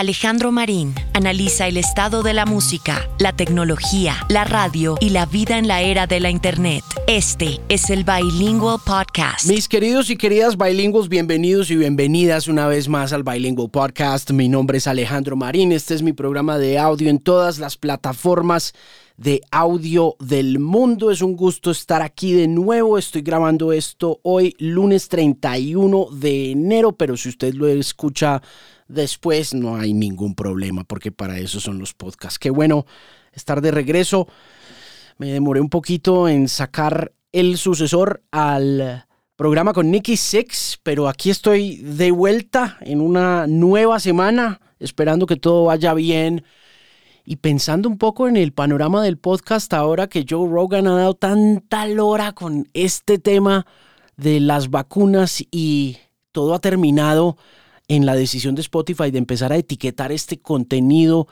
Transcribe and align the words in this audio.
Alejandro 0.00 0.50
Marín 0.50 0.94
analiza 1.12 1.68
el 1.68 1.76
estado 1.76 2.22
de 2.22 2.32
la 2.32 2.46
música, 2.46 3.06
la 3.18 3.36
tecnología, 3.36 4.16
la 4.30 4.44
radio 4.44 4.96
y 4.98 5.10
la 5.10 5.26
vida 5.26 5.58
en 5.58 5.68
la 5.68 5.82
era 5.82 6.06
de 6.06 6.20
la 6.20 6.30
Internet. 6.30 6.82
Este 7.06 7.60
es 7.68 7.90
el 7.90 8.04
Bilingual 8.04 8.78
Podcast. 8.82 9.44
Mis 9.44 9.68
queridos 9.68 10.08
y 10.08 10.16
queridas 10.16 10.56
bilingües, 10.56 11.10
bienvenidos 11.10 11.70
y 11.70 11.76
bienvenidas 11.76 12.48
una 12.48 12.66
vez 12.66 12.88
más 12.88 13.12
al 13.12 13.24
Bilingual 13.24 13.68
Podcast. 13.68 14.30
Mi 14.30 14.48
nombre 14.48 14.78
es 14.78 14.86
Alejandro 14.86 15.36
Marín. 15.36 15.70
Este 15.70 15.92
es 15.92 16.00
mi 16.00 16.14
programa 16.14 16.56
de 16.56 16.78
audio 16.78 17.10
en 17.10 17.18
todas 17.18 17.58
las 17.58 17.76
plataformas 17.76 18.72
de 19.18 19.42
audio 19.50 20.16
del 20.18 20.60
mundo. 20.60 21.10
Es 21.10 21.20
un 21.20 21.36
gusto 21.36 21.70
estar 21.70 22.00
aquí 22.00 22.32
de 22.32 22.48
nuevo. 22.48 22.96
Estoy 22.96 23.20
grabando 23.20 23.70
esto 23.70 24.18
hoy, 24.22 24.56
lunes 24.58 25.10
31 25.10 26.06
de 26.10 26.52
enero, 26.52 26.92
pero 26.92 27.18
si 27.18 27.28
usted 27.28 27.52
lo 27.52 27.68
escucha 27.68 28.40
después 28.90 29.54
no 29.54 29.76
hay 29.76 29.92
ningún 29.94 30.34
problema 30.34 30.84
porque 30.84 31.12
para 31.12 31.38
eso 31.38 31.60
son 31.60 31.78
los 31.78 31.94
podcasts. 31.94 32.38
Qué 32.38 32.50
bueno 32.50 32.86
estar 33.32 33.60
de 33.60 33.70
regreso. 33.70 34.26
Me 35.18 35.32
demoré 35.32 35.60
un 35.60 35.68
poquito 35.68 36.28
en 36.28 36.48
sacar 36.48 37.12
el 37.32 37.56
sucesor 37.56 38.22
al 38.30 39.06
programa 39.36 39.72
con 39.72 39.90
Nicky 39.90 40.16
Six, 40.16 40.80
pero 40.82 41.08
aquí 41.08 41.30
estoy 41.30 41.76
de 41.76 42.10
vuelta 42.10 42.76
en 42.80 43.00
una 43.00 43.46
nueva 43.46 44.00
semana, 44.00 44.60
esperando 44.78 45.26
que 45.26 45.36
todo 45.36 45.64
vaya 45.64 45.94
bien 45.94 46.44
y 47.24 47.36
pensando 47.36 47.88
un 47.88 47.96
poco 47.96 48.28
en 48.28 48.36
el 48.36 48.52
panorama 48.52 49.02
del 49.02 49.18
podcast 49.18 49.72
ahora 49.72 50.08
que 50.08 50.26
Joe 50.28 50.48
Rogan 50.48 50.86
ha 50.86 50.96
dado 50.96 51.14
tanta 51.14 51.86
lora 51.86 52.32
con 52.32 52.68
este 52.72 53.18
tema 53.18 53.66
de 54.16 54.40
las 54.40 54.70
vacunas 54.70 55.44
y 55.50 55.98
todo 56.32 56.54
ha 56.54 56.58
terminado 56.58 57.36
en 57.90 58.06
la 58.06 58.14
decisión 58.14 58.54
de 58.54 58.60
Spotify 58.60 59.10
de 59.10 59.18
empezar 59.18 59.52
a 59.52 59.56
etiquetar 59.56 60.12
este 60.12 60.38
contenido 60.38 61.26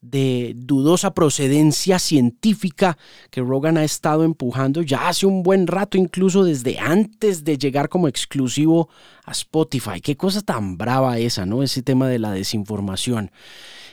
de 0.00 0.52
dudosa 0.54 1.12
procedencia 1.12 1.98
científica 1.98 2.96
que 3.30 3.40
Rogan 3.40 3.78
ha 3.78 3.84
estado 3.84 4.22
empujando 4.22 4.82
ya 4.82 5.08
hace 5.08 5.26
un 5.26 5.42
buen 5.42 5.66
rato, 5.66 5.98
incluso 5.98 6.44
desde 6.44 6.78
antes 6.78 7.42
de 7.42 7.58
llegar 7.58 7.88
como 7.88 8.06
exclusivo 8.06 8.88
a 9.24 9.32
Spotify. 9.32 10.00
Qué 10.00 10.16
cosa 10.16 10.40
tan 10.42 10.78
brava 10.78 11.18
esa, 11.18 11.46
¿no? 11.46 11.64
Ese 11.64 11.82
tema 11.82 12.06
de 12.06 12.20
la 12.20 12.30
desinformación. 12.30 13.32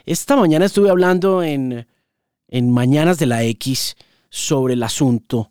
Esta 0.05 0.36
mañana 0.36 0.66
estuve 0.66 0.92
hablando 0.92 1.42
en, 1.42 1.88
en 2.49 2.72
Mañanas 2.72 3.17
de 3.17 3.25
la 3.25 3.44
X 3.45 3.95
sobre 4.30 4.75
el 4.75 4.83
asunto 4.83 5.50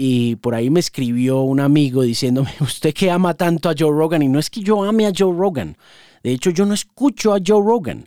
y 0.00 0.36
por 0.36 0.54
ahí 0.54 0.70
me 0.70 0.78
escribió 0.78 1.40
un 1.40 1.58
amigo 1.58 2.02
diciéndome, 2.02 2.52
usted 2.60 2.94
que 2.94 3.10
ama 3.10 3.34
tanto 3.34 3.68
a 3.68 3.74
Joe 3.76 3.90
Rogan, 3.90 4.22
y 4.22 4.28
no 4.28 4.38
es 4.38 4.48
que 4.48 4.60
yo 4.60 4.84
ame 4.84 5.08
a 5.08 5.12
Joe 5.14 5.36
Rogan, 5.36 5.76
de 6.22 6.30
hecho 6.30 6.50
yo 6.50 6.64
no 6.66 6.72
escucho 6.72 7.34
a 7.34 7.40
Joe 7.44 7.60
Rogan. 7.60 8.06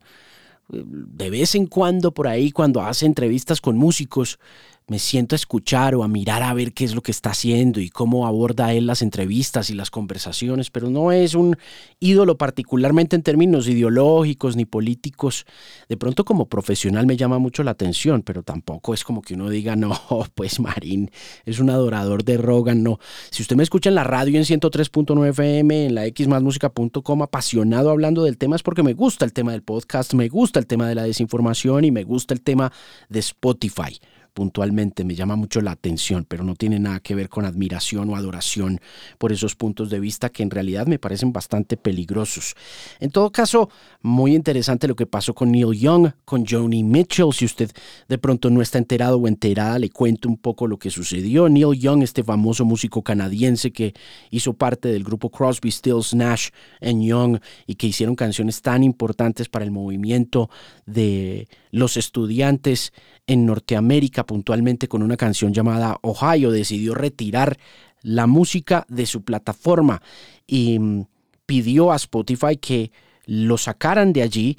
De 0.69 1.29
vez 1.29 1.53
en 1.55 1.65
cuando 1.65 2.13
por 2.13 2.29
ahí, 2.29 2.51
cuando 2.51 2.81
hace 2.81 3.05
entrevistas 3.05 3.59
con 3.59 3.75
músicos, 3.75 4.39
me 4.87 4.99
siento 4.99 5.35
a 5.35 5.37
escuchar 5.37 5.95
o 5.95 6.03
a 6.03 6.07
mirar 6.07 6.43
a 6.43 6.53
ver 6.53 6.73
qué 6.73 6.83
es 6.83 6.95
lo 6.95 7.01
que 7.01 7.11
está 7.11 7.29
haciendo 7.29 7.79
y 7.79 7.89
cómo 7.89 8.27
aborda 8.27 8.73
él 8.73 8.87
las 8.87 9.01
entrevistas 9.01 9.69
y 9.69 9.73
las 9.73 9.89
conversaciones, 9.89 10.69
pero 10.69 10.89
no 10.89 11.13
es 11.13 11.33
un 11.33 11.55
ídolo 11.99 12.37
particularmente 12.37 13.15
en 13.15 13.23
términos 13.23 13.69
ideológicos 13.69 14.55
ni 14.57 14.65
políticos. 14.65 15.45
De 15.87 15.95
pronto 15.95 16.25
como 16.25 16.49
profesional 16.49 17.05
me 17.05 17.15
llama 17.15 17.39
mucho 17.39 17.63
la 17.63 17.71
atención, 17.71 18.21
pero 18.21 18.43
tampoco 18.43 18.93
es 18.93 19.03
como 19.05 19.21
que 19.21 19.35
uno 19.35 19.49
diga, 19.49 19.75
no, 19.75 19.97
pues 20.35 20.59
Marín 20.59 21.09
es 21.45 21.59
un 21.59 21.69
adorador 21.69 22.25
de 22.25 22.37
Rogan, 22.37 22.83
no. 22.83 22.99
Si 23.29 23.43
usted 23.43 23.55
me 23.55 23.63
escucha 23.63 23.89
en 23.89 23.95
la 23.95 24.03
radio 24.03 24.37
en 24.37 24.43
103.9 24.43 25.29
FM, 25.29 25.85
en 25.85 25.95
la 25.95 26.05
xmasmusica.com, 26.05 27.21
apasionado 27.21 27.91
hablando 27.91 28.23
del 28.23 28.37
tema, 28.37 28.57
es 28.57 28.63
porque 28.63 28.83
me 28.83 28.93
gusta 28.93 29.23
el 29.23 29.31
tema 29.31 29.53
del 29.53 29.63
podcast, 29.63 30.13
me 30.15 30.27
gusta 30.27 30.59
el 30.59 30.67
tema 30.67 30.89
de 30.89 30.95
la 30.95 31.03
desinformación 31.03 31.85
y 31.85 31.91
me 31.91 32.03
gusta 32.03 32.33
el 32.33 32.41
tema 32.41 32.73
de 33.07 33.19
Spotify 33.19 33.99
puntualmente 34.33 35.03
me 35.03 35.15
llama 35.15 35.35
mucho 35.35 35.61
la 35.61 35.71
atención, 35.71 36.25
pero 36.27 36.43
no 36.43 36.55
tiene 36.55 36.79
nada 36.79 36.99
que 36.99 37.15
ver 37.15 37.29
con 37.29 37.45
admiración 37.45 38.09
o 38.09 38.15
adoración 38.15 38.79
por 39.17 39.31
esos 39.31 39.55
puntos 39.55 39.89
de 39.89 39.99
vista 39.99 40.29
que 40.29 40.43
en 40.43 40.49
realidad 40.49 40.87
me 40.87 40.99
parecen 40.99 41.33
bastante 41.33 41.77
peligrosos. 41.77 42.55
En 42.99 43.11
todo 43.11 43.31
caso, 43.31 43.69
muy 44.01 44.35
interesante 44.35 44.87
lo 44.87 44.95
que 44.95 45.05
pasó 45.05 45.33
con 45.33 45.51
Neil 45.51 45.77
Young, 45.77 46.11
con 46.25 46.45
Joni 46.45 46.83
Mitchell. 46.83 47.33
Si 47.33 47.45
usted 47.45 47.71
de 48.07 48.17
pronto 48.17 48.49
no 48.49 48.61
está 48.61 48.77
enterado 48.77 49.17
o 49.17 49.27
enterada, 49.27 49.79
le 49.79 49.89
cuento 49.89 50.29
un 50.29 50.37
poco 50.37 50.67
lo 50.67 50.77
que 50.77 50.89
sucedió. 50.89 51.49
Neil 51.49 51.77
Young, 51.77 52.03
este 52.03 52.23
famoso 52.23 52.65
músico 52.65 53.01
canadiense 53.03 53.71
que 53.71 53.93
hizo 54.29 54.53
parte 54.53 54.89
del 54.89 55.03
grupo 55.03 55.29
Crosby, 55.29 55.71
Stills, 55.71 56.13
Nash 56.13 56.49
Young 56.81 57.39
y 57.67 57.75
que 57.75 57.87
hicieron 57.87 58.15
canciones 58.15 58.61
tan 58.61 58.83
importantes 58.83 59.49
para 59.49 59.65
el 59.65 59.71
movimiento 59.71 60.49
de 60.85 61.47
los 61.71 61.97
estudiantes 61.97 62.93
en 63.27 63.45
Norteamérica, 63.45 64.25
puntualmente 64.25 64.87
con 64.87 65.01
una 65.01 65.17
canción 65.17 65.53
llamada 65.53 65.97
Ohio, 66.01 66.51
decidió 66.51 66.93
retirar 66.93 67.57
la 68.01 68.27
música 68.27 68.85
de 68.89 69.05
su 69.05 69.23
plataforma 69.23 70.01
y 70.45 70.79
mm, 70.79 71.05
pidió 71.45 71.91
a 71.91 71.95
Spotify 71.95 72.57
que 72.57 72.91
lo 73.25 73.57
sacaran 73.57 74.13
de 74.13 74.21
allí 74.21 74.57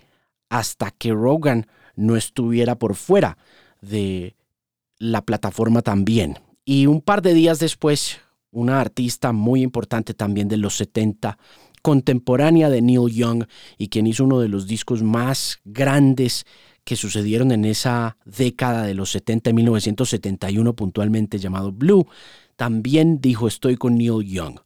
hasta 0.48 0.90
que 0.90 1.12
Rogan 1.12 1.66
no 1.96 2.16
estuviera 2.16 2.78
por 2.78 2.94
fuera 2.94 3.36
de 3.80 4.36
la 4.98 5.22
plataforma 5.22 5.82
también. 5.82 6.38
Y 6.64 6.86
un 6.86 7.00
par 7.00 7.22
de 7.22 7.34
días 7.34 7.58
después, 7.58 8.20
una 8.50 8.80
artista 8.80 9.32
muy 9.32 9.62
importante 9.62 10.14
también 10.14 10.48
de 10.48 10.56
los 10.56 10.76
70, 10.76 11.38
contemporánea 11.82 12.70
de 12.70 12.80
Neil 12.80 13.10
Young 13.10 13.44
y 13.76 13.88
quien 13.88 14.06
hizo 14.06 14.24
uno 14.24 14.40
de 14.40 14.48
los 14.48 14.66
discos 14.66 15.02
más 15.02 15.58
grandes 15.64 16.46
que 16.84 16.96
sucedieron 16.96 17.52
en 17.52 17.64
esa 17.64 18.16
década 18.24 18.84
de 18.84 18.94
los 18.94 19.10
70, 19.10 19.52
1971 19.52 20.74
puntualmente 20.74 21.38
llamado 21.38 21.72
Blue, 21.72 22.06
también 22.56 23.20
dijo 23.20 23.46
estoy 23.46 23.76
con 23.76 23.96
Neil 23.96 24.24
Young. 24.24 24.60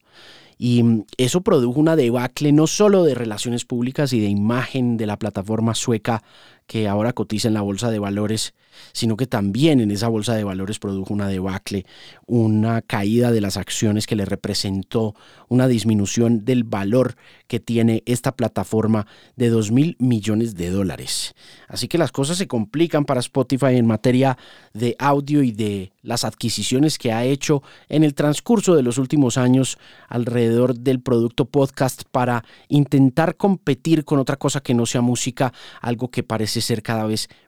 Y 0.59 0.83
mm, 0.83 1.05
eso 1.19 1.43
produjo 1.43 1.79
una 1.79 1.97
debacle 1.97 2.53
no 2.53 2.67
solo 2.67 3.05
de 3.05 3.15
relaciones 3.15 3.65
públicas 3.65 4.13
y 4.13 4.21
de 4.21 4.29
imagen 4.29 4.97
de 4.97 5.07
la 5.07 5.19
plataforma 5.19 5.75
sueca 5.75 6.23
que 6.67 6.89
ahora 6.89 7.13
cotiza 7.13 7.49
en 7.49 7.55
la 7.55 7.61
bolsa 7.61 7.91
de 7.91 7.99
valores, 7.99 8.55
sino 8.93 9.17
que 9.17 9.27
también 9.27 9.81
en 9.81 9.91
esa 9.91 10.09
bolsa 10.09 10.35
de 10.35 10.45
valores 10.45 10.79
produjo 10.79 11.13
una 11.13 11.29
debacle, 11.29 11.87
una 12.27 12.83
caída 12.83 13.33
de 13.33 13.41
las 13.41 13.57
acciones 13.57 14.07
que 14.07 14.17
le 14.17 14.25
representó 14.25 15.15
una 15.49 15.69
disminución 15.69 16.45
del 16.45 16.65
valor 16.65 17.17
que 17.47 17.61
tiene 17.61 18.03
esta 18.07 18.37
plataforma 18.37 19.07
de 19.37 19.49
2 19.49 19.71
mil 19.71 19.97
millones 19.99 20.55
de 20.55 20.71
dólares. 20.71 21.35
Así 21.69 21.89
que 21.89 21.99
las 21.99 22.13
cosas 22.13 22.39
se 22.39 22.47
complican 22.47 23.05
para 23.05 23.21
Spotify 23.21 23.77
en 23.77 23.87
materia 23.87 24.37
de 24.73 24.97
audio 24.99 25.43
y 25.43 25.53
de 25.53 25.93
las 26.03 26.25
adquisiciones 26.25 26.99
que 26.99 27.13
ha 27.13 27.25
hecho 27.25 27.63
en 27.89 28.05
el 28.05 28.15
transcurso 28.15 28.75
de 28.75 28.83
los 28.83 28.99
últimos 28.99 29.37
años 29.39 29.79
alrededor 30.09 30.77
del 30.77 31.01
producto 31.01 31.45
podcast 31.47 32.03
para 32.11 32.45
intentar 32.69 33.37
competir 33.37 34.05
con 34.05 34.19
otra 34.19 34.37
cosa 34.37 34.61
que 34.61 34.75
no 34.75 34.87
sea 34.87 35.01
música, 35.01 35.53
algo 35.81 36.11
que 36.11 36.23
parece 36.23 36.61
ser 36.61 36.83
cada 36.83 37.07
vez 37.07 37.29
más 37.29 37.46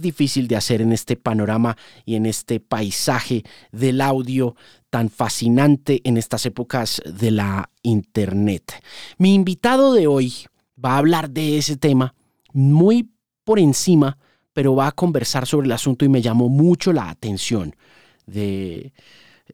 difícil 0.00 0.48
de 0.48 0.56
hacer 0.56 0.80
en 0.80 0.92
este 0.92 1.16
panorama 1.16 1.76
y 2.06 2.14
en 2.14 2.24
este 2.24 2.60
paisaje 2.60 3.42
del 3.72 4.00
audio 4.00 4.56
tan 4.88 5.10
fascinante 5.10 6.00
en 6.04 6.16
estas 6.16 6.46
épocas 6.46 7.02
de 7.04 7.30
la 7.30 7.68
Internet. 7.82 8.82
Mi 9.18 9.34
invitado 9.34 9.92
de 9.92 10.06
hoy 10.06 10.32
va 10.82 10.92
a 10.92 10.98
hablar 10.98 11.28
de 11.28 11.58
ese 11.58 11.76
tema 11.76 12.14
muy 12.52 13.10
por 13.44 13.58
encima, 13.58 14.16
pero 14.52 14.74
va 14.74 14.86
a 14.86 14.92
conversar 14.92 15.46
sobre 15.46 15.66
el 15.66 15.72
asunto 15.72 16.04
y 16.04 16.08
me 16.08 16.22
llamó 16.22 16.48
mucho 16.48 16.92
la 16.92 17.10
atención 17.10 17.74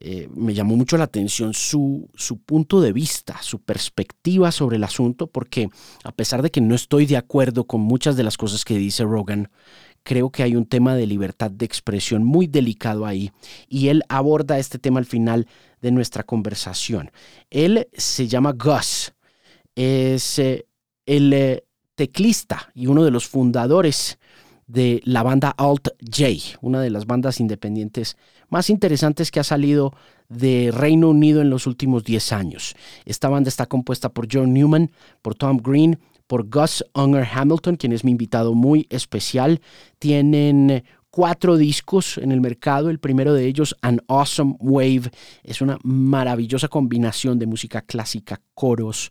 eh, 0.01 0.29
me 0.35 0.55
llamó 0.55 0.77
mucho 0.77 0.97
la 0.97 1.05
atención 1.05 1.55
su, 1.55 2.09
su 2.15 2.39
punto 2.39 2.81
de 2.81 2.93
vista, 2.93 3.41
su 3.43 3.61
perspectiva 3.61 4.51
sobre 4.51 4.77
el 4.77 4.85
asunto, 4.85 5.29
porque 5.29 5.69
a 6.03 6.11
pesar 6.13 6.43
de 6.43 6.51
que 6.51 6.61
no 6.61 6.75
estoy 6.75 7.07
de 7.07 7.17
acuerdo 7.17 7.65
con 7.65 7.81
muchas 7.81 8.17
de 8.17 8.25
las 8.25 8.37
cosas 8.37 8.65
que 8.65 8.77
dice 8.77 9.05
Rogan, 9.05 9.51
creo 10.05 10.31
que 10.31 10.43
hay 10.45 10.55
un 10.55 10.67
tema 10.67 10.95
de 10.95 11.07
libertad 11.07 11.51
de 11.51 11.65
expresión 11.65 12.23
muy 12.23 12.47
delicado 12.47 13.07
ahí 13.07 13.33
y 13.69 13.89
él 13.89 14.05
aborda 14.09 14.59
este 14.59 14.79
tema 14.79 15.01
al 15.01 15.07
final 15.07 15.49
de 15.81 15.91
nuestra 15.91 16.23
conversación. 16.23 17.11
Él 17.51 17.89
se 17.93 18.29
llama 18.29 18.53
Gus, 18.53 19.13
es 19.75 20.39
eh, 20.39 20.67
el 21.07 21.33
eh, 21.33 21.65
teclista 21.97 22.71
y 22.75 22.87
uno 22.87 23.05
de 23.05 23.11
los 23.11 23.27
fundadores 23.27 24.19
de 24.67 25.03
la 25.05 25.23
banda 25.23 25.55
Alt 25.57 25.89
J, 26.01 26.59
una 26.61 26.81
de 26.81 26.91
las 26.91 27.07
bandas 27.07 27.41
independientes 27.41 28.17
más 28.49 28.71
interesantes 28.71 29.31
que 29.31 29.41
ha 29.41 29.45
salido 29.45 29.93
de 30.29 30.71
Reino 30.73 31.11
Unido 31.11 31.41
en 31.41 31.51
los 31.51 31.67
últimos 31.67 32.05
10 32.05 32.33
años. 32.33 32.75
Esta 33.05 33.29
banda 33.29 33.49
está 33.49 33.67
compuesta 33.67 34.11
por 34.11 34.27
John 34.31 34.55
Newman, 34.55 34.91
por 35.23 35.35
Tom 35.35 35.59
Green, 35.59 35.99
por 36.27 36.49
Gus 36.49 36.85
Unger 36.95 37.27
Hamilton, 37.31 37.77
quien 37.77 37.93
es 37.93 38.05
mi 38.05 38.11
invitado 38.11 38.55
muy 38.55 38.87
especial. 38.91 39.61
Tienen 39.99 40.85
cuatro 41.11 41.57
discos 41.57 42.19
en 42.19 42.33
el 42.33 42.41
mercado. 42.41 42.91
El 42.91 42.99
primero 42.99 43.35
de 43.35 43.47
ellos, 43.47 43.77
An 43.83 44.01
Awesome 44.09 44.57
Wave, 44.59 45.11
es 45.43 45.61
una 45.61 45.79
maravillosa 45.83 46.69
combinación 46.69 47.39
de 47.39 47.47
música 47.47 47.83
clásica, 47.83 48.41
coros 48.55 49.11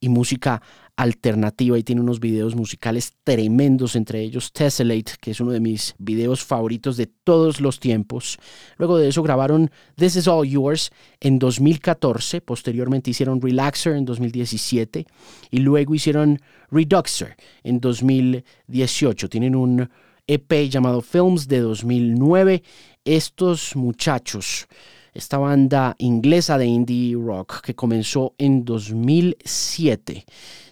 y 0.00 0.08
música 0.08 0.62
alternativa 1.00 1.78
y 1.78 1.82
tiene 1.82 2.02
unos 2.02 2.20
videos 2.20 2.54
musicales 2.54 3.14
tremendos, 3.24 3.96
entre 3.96 4.20
ellos 4.20 4.52
Tessellate, 4.52 5.12
que 5.18 5.30
es 5.30 5.40
uno 5.40 5.50
de 5.50 5.60
mis 5.60 5.94
videos 5.98 6.44
favoritos 6.44 6.98
de 6.98 7.06
todos 7.06 7.60
los 7.62 7.80
tiempos. 7.80 8.38
Luego 8.76 8.98
de 8.98 9.08
eso 9.08 9.22
grabaron 9.22 9.70
This 9.96 10.16
Is 10.16 10.28
All 10.28 10.46
Yours 10.46 10.90
en 11.20 11.38
2014, 11.38 12.42
posteriormente 12.42 13.10
hicieron 13.10 13.40
Relaxer 13.40 13.94
en 13.94 14.04
2017 14.04 15.06
y 15.50 15.58
luego 15.60 15.94
hicieron 15.94 16.38
Reduxer 16.70 17.34
en 17.64 17.80
2018. 17.80 19.28
Tienen 19.30 19.56
un 19.56 19.88
EP 20.26 20.68
llamado 20.68 21.00
Films 21.00 21.48
de 21.48 21.60
2009. 21.60 22.62
Estos 23.04 23.74
muchachos 23.74 24.68
esta 25.12 25.38
banda 25.38 25.94
inglesa 25.98 26.58
de 26.58 26.66
indie 26.66 27.16
rock 27.16 27.60
que 27.60 27.74
comenzó 27.74 28.34
en 28.38 28.64
2007. 28.64 30.24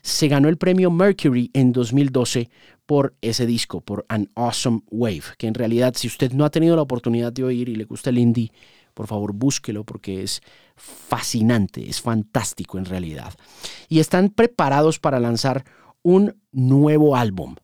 Se 0.02 0.28
ganó 0.28 0.48
el 0.48 0.56
premio 0.56 0.90
Mercury 0.90 1.50
en 1.54 1.72
2012 1.72 2.50
por 2.86 3.14
ese 3.20 3.44
disco, 3.46 3.80
por 3.80 4.06
An 4.08 4.30
Awesome 4.34 4.80
Wave, 4.90 5.24
que 5.36 5.46
en 5.46 5.54
realidad 5.54 5.94
si 5.96 6.06
usted 6.06 6.32
no 6.32 6.44
ha 6.44 6.50
tenido 6.50 6.74
la 6.74 6.82
oportunidad 6.82 7.32
de 7.32 7.44
oír 7.44 7.68
y 7.68 7.76
le 7.76 7.84
gusta 7.84 8.10
el 8.10 8.18
indie, 8.18 8.50
por 8.94 9.06
favor 9.06 9.32
búsquelo 9.32 9.84
porque 9.84 10.22
es 10.22 10.40
fascinante, 10.74 11.88
es 11.88 12.00
fantástico 12.00 12.78
en 12.78 12.84
realidad. 12.84 13.34
Y 13.88 13.98
están 13.98 14.30
preparados 14.30 14.98
para 14.98 15.20
lanzar 15.20 15.64
un 16.02 16.36
nuevo 16.52 17.14
álbum. 17.14 17.56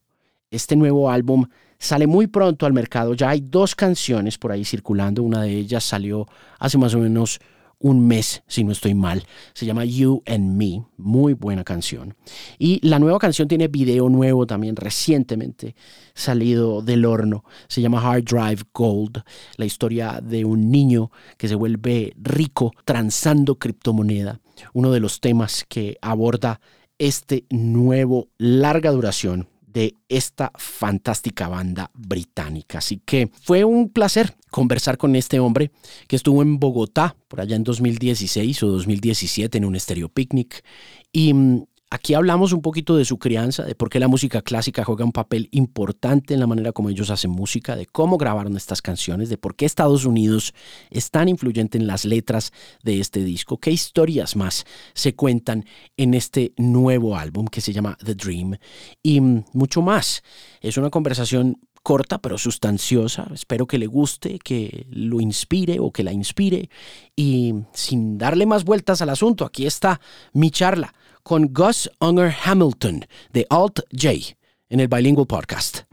Este 0.50 0.77
nuevo 0.77 1.11
álbum 1.11 1.47
sale 1.85 2.07
muy 2.07 2.27
pronto 2.27 2.67
al 2.67 2.73
mercado. 2.73 3.15
Ya 3.15 3.31
hay 3.31 3.41
dos 3.41 3.75
canciones 3.75 4.39
por 4.39 4.53
ahí 4.53 4.65
circulando. 4.65 5.23
Una 5.23 5.43
de 5.43 5.53
ellas 5.53 5.85
salió 5.85 6.27
hace 6.59 6.79
más 6.79 6.95
o 6.95 6.99
menos 6.99 7.41
un 7.79 8.07
mes, 8.07 8.43
si 8.47 8.65
no 8.65 8.73
estoy 8.73 8.95
mal. 8.95 9.27
Se 9.53 9.67
llama 9.67 9.85
You 9.85 10.23
and 10.27 10.57
Me, 10.57 10.87
muy 10.97 11.35
buena 11.35 11.63
canción. 11.63 12.17
Y 12.59 12.81
la 12.87 12.99
nueva 12.99 13.19
canción 13.19 13.49
tiene 13.49 13.69
video 13.69 14.09
nuevo 14.09 14.47
también 14.47 14.77
recientemente 14.77 15.77
salido 16.15 16.81
del 16.81 17.05
horno. 17.05 17.45
Se 17.69 17.83
llama 17.83 18.01
Hard 18.01 18.25
Drive 18.25 18.63
Gold, 18.73 19.23
la 19.59 19.67
historia 19.67 20.21
de 20.23 20.47
un 20.47 20.71
niño 20.71 21.11
que 21.37 21.49
se 21.49 21.55
vuelve 21.55 22.15
rico 22.17 22.73
transando 22.87 23.59
criptomoneda. 23.59 24.41
Uno 24.73 24.91
de 24.91 25.01
los 25.01 25.21
temas 25.21 25.67
que 25.69 25.99
aborda 26.01 26.61
este 26.97 27.45
nuevo 27.51 28.29
larga 28.39 28.91
duración 28.93 29.49
de 29.75 29.97
esta 30.09 30.53
fantástica 30.56 31.49
banda 31.49 31.91
británica. 31.93 32.79
Así 32.79 33.03
que 33.05 33.31
fue 33.43 33.65
un 33.65 33.91
placer 33.91 34.35
conversar 34.50 34.97
con 34.97 35.17
este 35.17 35.41
hombre 35.41 35.73
que 36.06 36.17
estuvo 36.17 36.41
en 36.43 36.61
Bogotá 36.61 37.17
por 37.29 37.41
allá 37.41 37.56
en 37.56 37.65
2016 37.65 38.62
o 38.62 38.69
2017 38.69 39.59
en 39.59 39.65
un 39.65 39.75
estéreo 39.75 40.09
picnic 40.09 40.65
y 41.12 41.35
mm, 41.35 41.65
Aquí 41.94 42.14
hablamos 42.14 42.52
un 42.52 42.61
poquito 42.61 42.96
de 42.96 43.05
su 43.05 43.20
crianza, 43.20 43.62
de 43.62 43.76
por 43.76 43.88
qué 43.88 44.00
la 44.00 44.08
música 44.08 44.43
clásica 44.43 44.82
juega 44.82 45.05
un 45.05 45.12
papel 45.12 45.49
importante 45.52 46.35
en 46.35 46.41
la 46.41 46.49
manera 46.49 46.73
como 46.73 46.91
ellos 46.91 47.08
hacen 47.08 47.31
música, 47.31 47.76
de 47.76 47.87
cómo 47.87 48.19
grabaron 48.19 48.56
estas 48.56 48.82
canciones, 48.82 49.29
de 49.29 49.38
por 49.38 49.55
qué 49.55 49.64
Estados 49.64 50.05
Unidos 50.05 50.55
es 50.91 51.12
tan 51.12 51.29
influyente 51.29 51.79
en 51.79 51.87
las 51.87 52.05
letras 52.05 52.52
de 52.82 52.99
este 52.99 53.23
disco, 53.23 53.58
qué 53.58 53.70
historias 53.70 54.35
más 54.35 54.64
se 54.93 55.14
cuentan 55.14 55.67
en 55.96 56.14
este 56.14 56.52
nuevo 56.56 57.17
álbum 57.17 57.46
que 57.46 57.61
se 57.61 57.73
llama 57.73 57.96
The 58.05 58.17
Dream 58.17 58.56
y 59.00 59.20
mucho 59.20 59.81
más. 59.81 60.25
Es 60.61 60.76
una 60.76 60.91
conversación 60.91 61.61
corta 61.85 62.19
pero 62.19 62.38
sustanciosa. 62.38 63.29
Espero 63.32 63.69
que 63.69 63.79
le 63.79 63.87
guste, 63.87 64.41
que 64.41 64.88
lo 64.91 65.20
inspire 65.20 65.79
o 65.79 65.93
que 65.93 66.02
la 66.02 66.12
inspire. 66.12 66.70
Y 67.14 67.55
sin 67.73 68.19
darle 68.19 68.46
más 68.46 68.64
vueltas 68.64 69.00
al 69.00 69.11
asunto, 69.11 69.44
aquí 69.44 69.64
está 69.64 70.00
mi 70.32 70.50
charla 70.50 70.93
con 71.25 71.53
Gus 71.53 71.91
Unger 72.00 72.32
Hamilton 72.44 73.06
de 73.32 73.47
Alt 73.50 73.81
J 73.91 74.37
en 74.69 74.79
el 74.79 74.87
Bilingual 74.87 75.26
Podcast. 75.26 75.87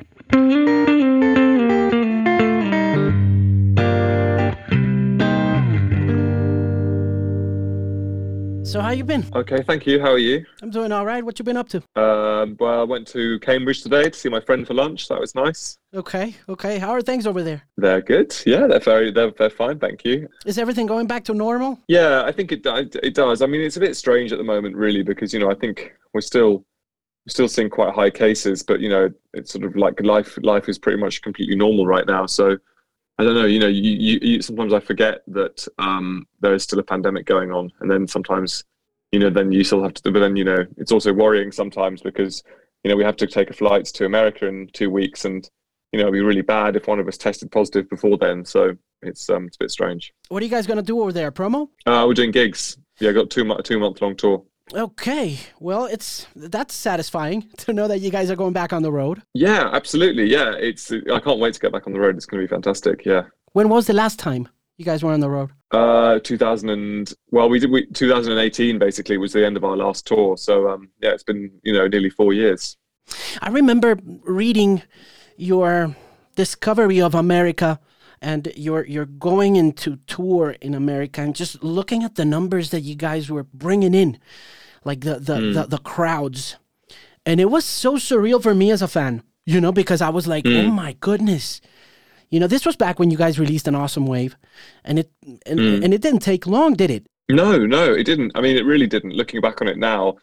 So 8.72 8.80
how 8.80 8.92
you 8.92 9.04
been? 9.04 9.26
Okay, 9.36 9.62
thank 9.64 9.86
you. 9.86 10.00
How 10.00 10.12
are 10.12 10.18
you? 10.18 10.46
I'm 10.62 10.70
doing 10.70 10.94
all 10.94 11.06
right. 11.06 11.22
What 11.26 11.38
you 11.38 11.44
been 11.44 11.58
up 11.58 11.68
to? 11.70 11.80
Um, 11.98 12.56
well, 12.58 12.80
I 12.80 12.84
went 12.84 13.06
to 13.10 13.38
Cambridge 13.40 13.84
today 13.84 14.10
to 14.10 14.14
see 14.18 14.30
my 14.30 14.40
friend 14.40 14.66
for 14.66 14.74
lunch. 14.74 15.10
That 15.10 15.20
was 15.20 15.36
nice. 15.36 15.78
Okay, 15.94 16.38
okay. 16.48 16.80
How 16.80 16.92
are 16.92 17.02
things 17.02 17.28
over 17.28 17.44
there? 17.44 17.64
They're 17.76 18.00
good. 18.02 18.34
Yeah, 18.46 18.68
they're 18.68 18.80
very 18.80 19.12
they're, 19.12 19.32
they're 19.32 19.50
fine. 19.50 19.78
Thank 19.78 20.06
you. 20.06 20.30
Is 20.46 20.58
everything 20.58 20.86
going 20.86 21.06
back 21.06 21.26
to 21.26 21.34
normal? 21.34 21.80
Yeah, 21.90 22.24
I 22.26 22.32
think 22.32 22.54
it 22.54 22.66
it 23.04 23.14
does. 23.14 23.42
I 23.42 23.46
mean, 23.46 23.60
it's 23.60 23.76
a 23.76 23.82
bit 23.82 23.98
strange 23.98 24.32
at 24.32 24.38
the 24.38 24.46
moment, 24.46 24.78
really, 24.78 25.04
because 25.04 25.34
you 25.34 25.42
know 25.42 25.52
I 25.52 25.56
think 25.56 25.94
we're 26.14 26.22
still 26.22 26.64
we're 27.26 27.32
still 27.32 27.50
seeing 27.50 27.70
quite 27.70 27.94
high 27.94 28.10
cases, 28.10 28.64
but 28.64 28.80
you 28.80 28.88
know 28.88 29.10
it's 29.34 29.52
sort 29.52 29.66
of 29.66 29.76
like 29.76 30.00
life 30.00 30.38
life 30.44 30.70
is 30.70 30.80
pretty 30.80 30.98
much 30.98 31.22
completely 31.22 31.58
normal 31.58 31.86
right 31.86 32.08
now. 32.08 32.26
So 32.26 32.58
I 33.22 33.24
don't 33.24 33.36
know. 33.36 33.46
You 33.46 33.60
know, 33.60 33.68
you, 33.68 33.92
you, 33.92 34.20
you 34.20 34.42
sometimes 34.42 34.74
I 34.74 34.80
forget 34.80 35.22
that 35.28 35.68
um, 35.78 36.26
there 36.40 36.56
is 36.56 36.64
still 36.64 36.80
a 36.80 36.84
pandemic 36.84 37.28
going 37.28 37.52
on, 37.52 37.72
and 37.80 37.90
then 37.92 38.08
sometimes, 38.08 38.64
you 39.12 39.20
know, 39.20 39.30
then 39.30 39.52
you 39.52 39.64
still 39.64 39.84
have 39.84 39.94
to. 39.94 40.12
But 40.12 40.22
then 40.22 40.36
you 40.36 40.44
know, 40.44 40.66
it's 40.78 40.92
also 40.92 41.14
worrying 41.14 41.52
sometimes 41.52 42.02
because 42.02 42.44
you 42.84 42.90
know 42.90 42.98
we 42.98 43.04
have 43.04 43.18
to 43.18 43.28
take 43.28 43.52
a 43.52 43.54
flight 43.54 43.86
to 43.86 44.06
America 44.06 44.48
in 44.48 44.70
two 44.74 44.90
weeks, 44.90 45.26
and 45.26 45.48
you 45.92 46.00
know, 46.00 46.06
it'd 46.06 46.14
be 46.14 46.22
really 46.22 46.42
bad 46.42 46.76
if 46.76 46.88
one 46.88 47.00
of 47.00 47.08
us 47.08 47.16
tested 47.16 47.52
positive 47.52 47.88
before 47.92 48.18
then. 48.18 48.44
So 48.44 48.76
it's 49.04 49.30
um, 49.30 49.46
it's 49.46 49.58
a 49.58 49.66
bit 49.66 49.70
strange. 49.70 50.16
What 50.30 50.42
are 50.42 50.46
you 50.46 50.52
guys 50.52 50.66
gonna 50.66 50.82
do 50.82 51.00
over 51.00 51.14
there? 51.14 51.32
Promo? 51.32 51.70
Uh, 51.86 52.06
we're 52.08 52.16
doing 52.16 52.32
gigs. 52.32 52.80
Yeah, 53.00 53.12
I 53.12 53.14
got 53.14 53.30
two 53.30 53.56
two 53.64 53.78
month 53.78 54.02
long 54.02 54.16
tour. 54.16 54.44
Okay, 54.74 55.38
well, 55.60 55.86
it's 55.86 56.28
that's 56.36 56.74
satisfying 56.74 57.42
to 57.58 57.74
know 57.74 57.88
that 57.88 58.00
you 58.00 58.10
guys 58.10 58.32
are 58.32 58.36
going 58.36 58.54
back 58.54 58.74
on 58.74 58.82
the 58.82 58.92
road. 58.92 59.22
Yeah, 59.34 59.70
absolutely. 59.74 60.26
Yeah, 60.26 60.54
it's 60.54 60.92
I 60.92 61.20
can't 61.20 61.40
wait 61.40 61.54
to 61.56 61.60
get 61.60 61.72
back 61.72 61.88
on 61.88 61.94
the 61.94 62.00
road. 62.00 62.16
It's 62.16 62.26
going 62.26 62.42
to 62.42 62.48
be 62.48 62.54
fantastic. 62.54 63.06
Yeah. 63.06 63.24
When 63.54 63.70
was 63.70 63.88
the 63.88 63.94
last 63.94 64.18
time 64.18 64.48
you 64.78 64.86
guys 64.86 65.04
were 65.04 65.12
on 65.12 65.20
the 65.20 65.30
road? 65.30 65.52
Uh, 65.72 66.20
2000 66.20 66.70
and 66.70 67.14
well, 67.32 67.50
we 67.50 67.60
did. 67.60 67.72
We 67.72 67.86
2018 67.88 68.80
basically 68.80 69.18
was 69.18 69.34
the 69.34 69.46
end 69.46 69.58
of 69.58 69.64
our 69.64 69.76
last 69.76 70.08
tour. 70.08 70.38
So 70.38 70.70
um, 70.70 70.90
yeah, 71.02 71.12
it's 71.12 71.24
been 71.24 71.52
you 71.64 71.74
know 71.74 71.88
nearly 71.88 72.10
four 72.10 72.34
years. 72.34 72.78
I 73.42 73.50
remember 73.50 74.00
reading 74.24 74.84
your 75.36 75.96
discovery 76.36 77.02
of 77.02 77.14
America 77.14 77.80
and 78.22 78.52
you're 78.56 78.86
you're 78.86 79.06
going 79.06 79.56
into 79.56 79.98
tour 80.08 80.56
in 80.62 80.74
America 80.74 81.22
and 81.22 81.36
just 81.36 81.64
looking 81.64 82.04
at 82.04 82.16
the 82.16 82.26
numbers 82.26 82.70
that 82.70 82.82
you 82.82 82.96
guys 82.96 83.30
were 83.30 83.44
bringing 83.44 83.94
in 83.94 84.20
like 84.84 85.02
the 85.02 85.16
the, 85.16 85.36
mm. 85.36 85.54
the, 85.54 85.64
the 85.66 85.78
crowds. 85.80 86.58
And 87.26 87.40
it 87.40 87.52
was 87.52 87.66
so 87.66 87.98
surreal 87.98 88.42
for 88.42 88.56
me 88.56 88.72
as 88.72 88.82
a 88.82 88.88
fan 88.88 89.22
you 89.46 89.60
know 89.60 89.72
because 89.72 90.02
i 90.02 90.10
was 90.10 90.28
like 90.28 90.46
mm. 90.46 90.66
oh 90.66 90.72
my 90.72 90.96
goodness. 91.00 91.62
You 92.30 92.40
know 92.40 92.48
this 92.48 92.66
was 92.66 92.78
back 92.78 92.98
when 92.98 93.12
you 93.12 93.18
guys 93.18 93.38
released 93.38 93.68
an 93.68 93.76
awesome 93.76 94.08
wave 94.08 94.38
and 94.86 95.00
it 95.00 95.12
and, 95.46 95.60
mm. 95.60 95.84
and 95.84 95.94
it 95.94 96.02
didn't 96.02 96.22
take 96.22 96.48
long 96.48 96.76
did 96.76 96.90
it? 96.90 97.06
No 97.30 97.66
no 97.66 97.94
it 97.94 98.06
didn't. 98.06 98.32
I 98.36 98.42
mean 98.42 98.56
it 98.56 98.66
really 98.66 98.88
didn't. 98.88 99.12
Looking 99.12 99.42
back 99.42 99.62
on 99.62 99.68
it 99.68 99.78
now 99.78 100.16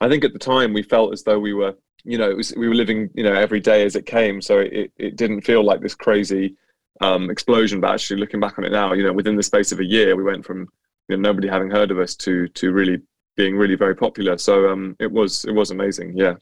i 0.00 0.08
think 0.08 0.24
at 0.24 0.32
the 0.32 0.38
time 0.38 0.72
we 0.72 0.82
felt 0.82 1.12
as 1.12 1.22
though 1.24 1.38
we 1.38 1.54
were 1.54 1.74
you 2.04 2.18
know 2.18 2.34
was, 2.36 2.54
we 2.56 2.68
were 2.68 2.74
living 2.74 3.10
you 3.14 3.24
know 3.24 3.34
every 3.34 3.60
day 3.60 3.84
as 3.84 3.96
it 3.96 4.06
came. 4.06 4.40
So 4.40 4.60
it, 4.60 4.92
it 4.96 5.16
didn't 5.16 5.40
feel 5.42 5.64
like 5.64 5.80
this 5.80 5.94
crazy 5.94 6.54
um, 7.00 7.30
explosion. 7.30 7.80
But 7.80 7.92
actually 7.92 8.20
looking 8.20 8.40
back 8.40 8.58
on 8.58 8.64
it 8.64 8.72
now 8.72 8.92
you 8.92 9.02
know 9.02 9.12
within 9.12 9.36
the 9.36 9.42
space 9.42 9.72
of 9.72 9.80
a 9.80 9.84
year 9.84 10.14
we 10.14 10.22
went 10.22 10.46
from 10.46 10.68
you 11.08 11.16
know 11.16 11.22
nobody 11.28 11.48
having 11.48 11.70
heard 11.70 11.90
of 11.90 11.98
us 11.98 12.14
to 12.16 12.46
to 12.48 12.70
really 12.70 13.00
being 13.36 13.56
really 13.56 13.76
very 13.76 13.94
popular. 13.94 14.38
So 14.38 14.68
um, 14.70 14.96
it 14.98 15.12
was 15.12 15.44
it 15.44 15.52
was 15.52 15.70
amazing. 15.70 16.16
Yeah. 16.16 16.36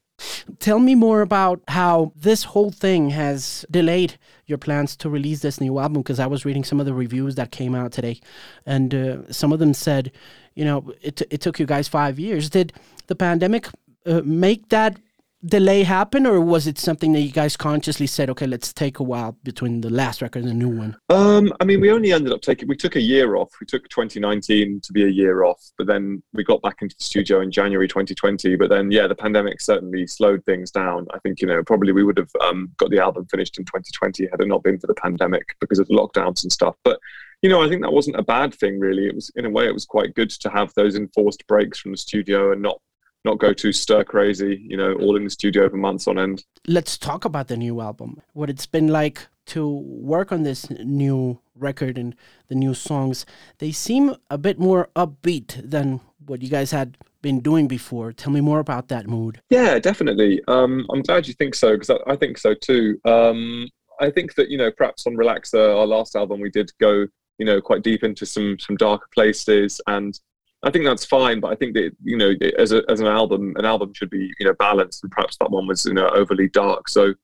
Tell 0.61 0.79
me 0.79 0.95
more 0.95 1.23
about 1.23 1.61
how 1.69 2.13
this 2.15 2.45
whole 2.45 2.71
thing 2.71 3.11
has 3.11 3.67
delayed 3.71 4.17
your 4.47 4.59
plans 4.59 4.97
to 4.97 5.11
release 5.11 5.41
this 5.41 5.61
new 5.61 5.79
album. 5.79 6.03
Because 6.03 6.21
I 6.21 6.27
was 6.27 6.45
reading 6.45 6.65
some 6.65 6.81
of 6.81 6.87
the 6.87 6.95
reviews 6.95 7.35
that 7.35 7.51
came 7.51 7.75
out 7.75 7.93
today, 7.93 8.21
and 8.65 8.95
uh, 8.95 9.33
some 9.33 9.53
of 9.53 9.59
them 9.59 9.75
said, 9.75 10.13
you 10.55 10.65
know, 10.65 10.93
it 11.03 11.21
it 11.31 11.41
took 11.41 11.59
you 11.59 11.67
guys 11.67 11.89
five 11.89 12.19
years. 12.19 12.49
Did 12.49 12.73
the 13.09 13.17
pandemic 13.17 13.69
uh, 14.07 14.23
make 14.25 14.69
that 14.69 14.97
delay 15.45 15.83
happen, 15.83 16.27
or 16.27 16.41
was 16.41 16.67
it 16.67 16.79
something 16.79 17.13
that 17.13 17.21
you 17.21 17.31
guys 17.31 17.57
consciously 17.57 18.07
said, 18.07 18.31
okay, 18.31 18.47
let's 18.47 18.73
take 18.73 18.99
a 18.99 19.03
while 19.03 19.37
between 19.43 19.81
the 19.81 19.91
last 19.91 20.23
record 20.23 20.43
and 20.43 20.51
the 20.51 20.55
new 20.55 20.69
one? 20.69 20.97
Um, 21.11 21.53
I 21.61 21.65
mean, 21.65 21.81
we 21.81 21.91
only 21.91 22.13
ended 22.13 22.33
up 22.33 22.41
taking, 22.41 22.69
we 22.69 22.77
took 22.77 22.97
a 22.97 23.01
year 23.01 23.37
off. 23.37 23.51
We 23.61 23.67
took 23.67 23.89
2019 23.89 24.81
to 24.83 24.93
be 24.93 25.05
a 25.05 25.09
year 25.09 25.45
off, 25.45 25.63
but 25.77 25.87
then 25.87 26.23
we 26.33 26.45
got 26.45 26.63
back 26.63 26.79
into 26.81 26.97
the 26.97 27.05
studio 27.05 27.41
in 27.41 27.51
January 27.51 27.89
2020. 27.89 28.57
But 28.57 28.71
then, 28.71 28.91
yeah, 28.91 29.07
the 29.07 29.15
pandemic 29.15 29.61
certainly 29.61 30.07
slowed 30.07 30.45
things 30.45 30.71
down. 30.71 31.07
I 31.13 31.19
think, 31.19 31.41
you 31.41 31.47
know, 31.47 31.63
probably 31.63 31.93
we 31.93 32.05
would 32.05 32.19
have 32.19 32.31
um, 32.41 32.71
got 32.79 32.91
the 32.91 33.01
album 33.01 33.27
finished 33.27 33.59
in 33.59 33.65
2020 33.65 34.29
had 34.31 34.41
it 34.41 34.49
not 34.49 34.63
been 34.63 34.79
for 34.79 34.87
the 34.87 34.95
pandemic 34.95 35.57
because 35.61 35.79
of 35.79 35.87
the 35.89 35.95
lockdowns 35.95 36.43
and 36.43 36.53
stuff. 36.53 36.77
But 36.85 36.99
you 37.43 37.51
know, 37.51 37.63
I 37.63 37.69
think 37.69 37.83
that 37.83 37.93
wasn't 37.93 38.17
a 38.17 38.23
bad 38.23 38.55
thing, 38.55 38.81
really. 38.81 39.07
It 39.07 39.15
was, 39.15 39.31
in 39.37 39.45
a 39.45 39.51
way, 39.51 39.67
it 39.67 39.75
was 39.75 39.85
quite 39.85 40.15
good 40.15 40.31
to 40.31 40.49
have 40.49 40.73
those 40.75 40.97
enforced 40.97 41.47
breaks 41.47 41.79
from 41.79 41.91
the 41.91 41.99
studio 41.99 42.53
and 42.53 42.63
not 42.63 42.81
not 43.25 43.39
go 43.39 43.53
too 43.53 43.73
stir 43.73 44.05
crazy, 44.05 44.63
you 44.67 44.77
know, 44.77 44.95
all 44.95 45.17
in 45.17 45.25
the 45.25 45.31
studio 45.31 45.69
for 45.69 45.77
months 45.77 46.07
on 46.07 46.19
end. 46.19 46.45
Let's 46.67 46.99
talk 46.99 47.25
about 47.25 47.49
the 47.49 47.57
new 47.57 47.81
album. 47.81 48.21
What 48.33 48.51
it's 48.51 48.67
been 48.67 48.89
like 48.89 49.27
to 49.47 49.69
work 49.69 50.33
on 50.33 50.43
this 50.43 50.69
new 50.71 51.39
record 51.55 51.99
and 51.99 52.15
the 52.49 52.55
new 52.55 52.75
songs, 52.75 53.27
they 53.59 53.73
seem 53.73 54.15
a 54.31 54.39
bit 54.39 54.59
more 54.59 54.89
upbeat 54.97 55.61
than 55.69 56.01
what 56.27 56.43
you 56.43 56.49
guys 56.49 56.71
had 56.71 56.97
been 57.23 57.41
doing 57.41 57.67
before. 57.67 58.13
Tell 58.13 58.33
me 58.33 58.41
more 58.41 58.59
about 58.59 58.89
that 58.89 59.07
mood. 59.07 59.41
Yeah, 59.51 59.79
definitely. 59.79 60.43
Um, 60.49 60.87
I'm 60.93 61.03
glad 61.03 61.27
you 61.27 61.35
think 61.35 61.55
so 61.55 61.73
because 61.73 61.91
I, 61.91 62.13
I, 62.13 62.17
think 62.17 62.39
so 62.39 62.55
too. 62.55 62.99
Um, 63.05 63.69
I 64.01 64.11
think 64.11 64.35
that 64.35 64.51
you 64.51 64.59
know 64.59 64.71
perhaps 64.71 65.07
on 65.07 65.17
Relaxer, 65.17 65.77
our 65.79 65.87
last 65.87 66.17
album, 66.17 66.41
we 66.41 66.51
did 66.51 66.71
go 66.81 67.07
you 67.39 67.47
know 67.47 67.61
quite 67.61 67.83
deep 67.83 68.05
into 68.05 68.27
some 68.27 68.59
some 68.59 68.77
darker 68.77 69.09
places, 69.15 69.81
and 69.87 70.19
I 70.65 70.71
think 70.71 70.85
that's 70.85 71.05
fine. 71.05 71.41
But 71.41 71.53
I 71.53 71.55
think 71.57 71.75
that 71.75 71.93
you 72.03 72.17
know 72.17 72.33
as 72.59 72.73
a, 72.73 72.83
as 72.89 73.01
an 73.01 73.07
album, 73.07 73.55
an 73.57 73.65
album 73.65 73.93
should 73.95 74.11
be 74.11 74.33
you 74.39 74.47
know 74.47 74.55
balanced, 74.55 75.03
and 75.05 75.13
perhaps 75.13 75.37
that 75.39 75.51
one 75.51 75.67
was 75.67 75.85
you 75.85 75.95
know 75.95 76.09
overly 76.09 76.49
dark. 76.49 76.89
So 76.89 77.15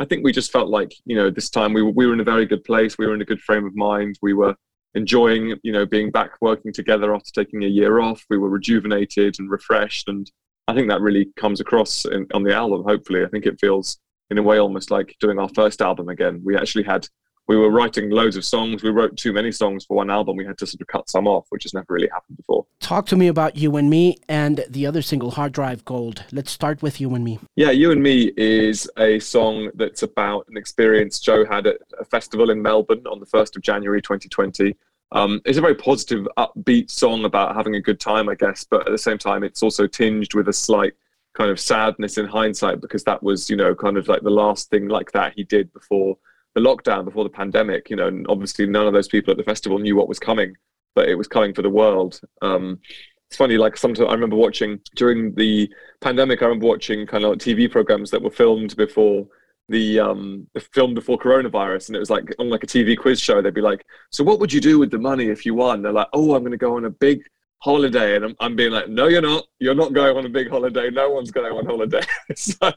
I 0.00 0.04
think 0.04 0.24
we 0.24 0.32
just 0.32 0.50
felt 0.50 0.68
like 0.68 0.94
you 1.04 1.14
know 1.14 1.30
this 1.30 1.50
time 1.50 1.72
we 1.72 1.82
were, 1.82 1.90
we 1.90 2.06
were 2.06 2.14
in 2.14 2.20
a 2.20 2.24
very 2.24 2.46
good 2.46 2.64
place. 2.64 2.98
We 2.98 3.06
were 3.06 3.14
in 3.14 3.22
a 3.22 3.26
good 3.26 3.40
frame 3.40 3.66
of 3.66 3.76
mind. 3.76 4.18
We 4.22 4.32
were 4.32 4.56
enjoying 4.94 5.54
you 5.62 5.72
know 5.72 5.84
being 5.84 6.10
back 6.10 6.32
working 6.40 6.72
together 6.72 7.14
after 7.14 7.30
taking 7.32 7.64
a 7.64 7.68
year 7.68 8.00
off. 8.00 8.24
We 8.30 8.38
were 8.38 8.48
rejuvenated 8.48 9.36
and 9.38 9.50
refreshed, 9.50 10.08
and 10.08 10.30
I 10.66 10.74
think 10.74 10.88
that 10.88 11.02
really 11.02 11.28
comes 11.36 11.60
across 11.60 12.06
in, 12.06 12.26
on 12.32 12.42
the 12.42 12.54
album. 12.54 12.82
Hopefully, 12.84 13.24
I 13.24 13.28
think 13.28 13.44
it 13.44 13.60
feels 13.60 13.98
in 14.30 14.38
a 14.38 14.42
way 14.42 14.58
almost 14.58 14.90
like 14.90 15.14
doing 15.20 15.38
our 15.38 15.50
first 15.54 15.80
album 15.80 16.08
again. 16.08 16.40
We 16.44 16.56
actually 16.56 16.84
had 16.84 17.06
we 17.48 17.56
were 17.56 17.70
writing 17.70 18.10
loads 18.10 18.36
of 18.36 18.44
songs. 18.44 18.82
We 18.82 18.90
wrote 18.90 19.16
too 19.16 19.32
many 19.32 19.52
songs 19.52 19.84
for 19.84 19.96
one 19.96 20.10
album. 20.10 20.36
We 20.36 20.44
had 20.44 20.58
to 20.58 20.66
sort 20.66 20.80
of 20.80 20.88
cut 20.88 21.08
some 21.08 21.28
off, 21.28 21.46
which 21.50 21.62
has 21.62 21.74
never 21.74 21.86
really 21.88 22.08
happened 22.08 22.36
before. 22.36 22.66
Talk 22.80 23.06
to 23.06 23.16
me 23.16 23.28
about 23.28 23.56
You 23.56 23.76
and 23.76 23.88
Me 23.88 24.16
and 24.28 24.64
the 24.68 24.86
other 24.86 25.02
single, 25.02 25.30
Hard 25.30 25.52
Drive 25.52 25.84
Gold. 25.84 26.24
Let's 26.32 26.50
start 26.50 26.82
with 26.82 27.00
You 27.00 27.14
and 27.14 27.24
Me. 27.24 27.38
Yeah, 27.54 27.70
You 27.70 27.92
and 27.92 28.02
Me 28.02 28.32
is 28.36 28.90
a 28.98 29.20
song 29.20 29.70
that's 29.74 30.02
about 30.02 30.46
an 30.48 30.56
experience 30.56 31.20
Joe 31.20 31.44
had 31.44 31.66
at 31.66 31.78
a 32.00 32.04
festival 32.04 32.50
in 32.50 32.60
Melbourne 32.60 33.06
on 33.06 33.20
the 33.20 33.26
1st 33.26 33.56
of 33.56 33.62
January 33.62 34.02
2020. 34.02 34.76
Um, 35.12 35.40
it's 35.44 35.58
a 35.58 35.60
very 35.60 35.76
positive, 35.76 36.26
upbeat 36.36 36.90
song 36.90 37.24
about 37.24 37.54
having 37.54 37.76
a 37.76 37.80
good 37.80 38.00
time, 38.00 38.28
I 38.28 38.34
guess, 38.34 38.66
but 38.68 38.86
at 38.86 38.90
the 38.90 38.98
same 38.98 39.18
time, 39.18 39.44
it's 39.44 39.62
also 39.62 39.86
tinged 39.86 40.34
with 40.34 40.48
a 40.48 40.52
slight 40.52 40.94
kind 41.34 41.50
of 41.50 41.60
sadness 41.60 42.18
in 42.18 42.26
hindsight 42.26 42.80
because 42.80 43.04
that 43.04 43.22
was, 43.22 43.48
you 43.48 43.56
know, 43.56 43.72
kind 43.74 43.98
of 43.98 44.08
like 44.08 44.22
the 44.22 44.30
last 44.30 44.68
thing 44.68 44.88
like 44.88 45.12
that 45.12 45.34
he 45.36 45.44
did 45.44 45.72
before 45.72 46.16
the 46.56 46.62
lockdown 46.62 47.04
before 47.04 47.22
the 47.22 47.30
pandemic, 47.30 47.90
you 47.90 47.96
know, 47.96 48.08
and 48.08 48.26
obviously 48.30 48.66
none 48.66 48.86
of 48.86 48.94
those 48.94 49.08
people 49.08 49.30
at 49.30 49.36
the 49.36 49.44
festival 49.44 49.78
knew 49.78 49.94
what 49.94 50.08
was 50.08 50.18
coming, 50.18 50.56
but 50.94 51.06
it 51.06 51.14
was 51.14 51.28
coming 51.28 51.52
for 51.52 51.60
the 51.60 51.68
world. 51.68 52.18
Um, 52.40 52.80
it's 53.28 53.36
funny, 53.36 53.58
like 53.58 53.76
sometimes 53.76 54.08
I 54.08 54.14
remember 54.14 54.36
watching 54.36 54.80
during 54.94 55.34
the 55.34 55.70
pandemic, 56.00 56.40
I 56.40 56.46
remember 56.46 56.66
watching 56.66 57.06
kind 57.06 57.24
of 57.24 57.30
like 57.30 57.40
TV 57.40 57.70
programs 57.70 58.10
that 58.10 58.22
were 58.22 58.30
filmed 58.30 58.74
before 58.74 59.26
the 59.68 59.98
um 59.98 60.46
the 60.54 60.60
film 60.60 60.94
before 60.94 61.18
coronavirus 61.18 61.88
and 61.88 61.96
it 61.96 61.98
was 61.98 62.08
like 62.08 62.32
on 62.38 62.48
like 62.48 62.62
a 62.62 62.68
TV 62.68 62.96
quiz 62.96 63.20
show 63.20 63.42
they'd 63.42 63.52
be 63.52 63.60
like 63.60 63.84
so 64.12 64.22
what 64.22 64.38
would 64.38 64.52
you 64.52 64.60
do 64.60 64.78
with 64.78 64.92
the 64.92 64.98
money 64.98 65.26
if 65.28 65.44
you 65.44 65.54
won? 65.54 65.82
They're 65.82 65.92
like 65.92 66.06
oh 66.12 66.36
I'm 66.36 66.42
going 66.42 66.52
to 66.52 66.56
go 66.56 66.76
on 66.76 66.84
a 66.84 66.90
big 66.90 67.20
holiday 67.58 68.14
and 68.14 68.26
I'm, 68.26 68.36
I'm 68.38 68.54
being 68.54 68.70
like 68.70 68.88
no 68.88 69.08
you're 69.08 69.20
not. 69.20 69.44
You're 69.58 69.74
not 69.74 69.92
going 69.92 70.16
on 70.16 70.24
a 70.24 70.28
big 70.28 70.48
holiday. 70.48 70.88
No 70.90 71.10
one's 71.10 71.32
going 71.32 71.52
on 71.52 71.66
holiday. 71.66 72.02
So 72.36 72.70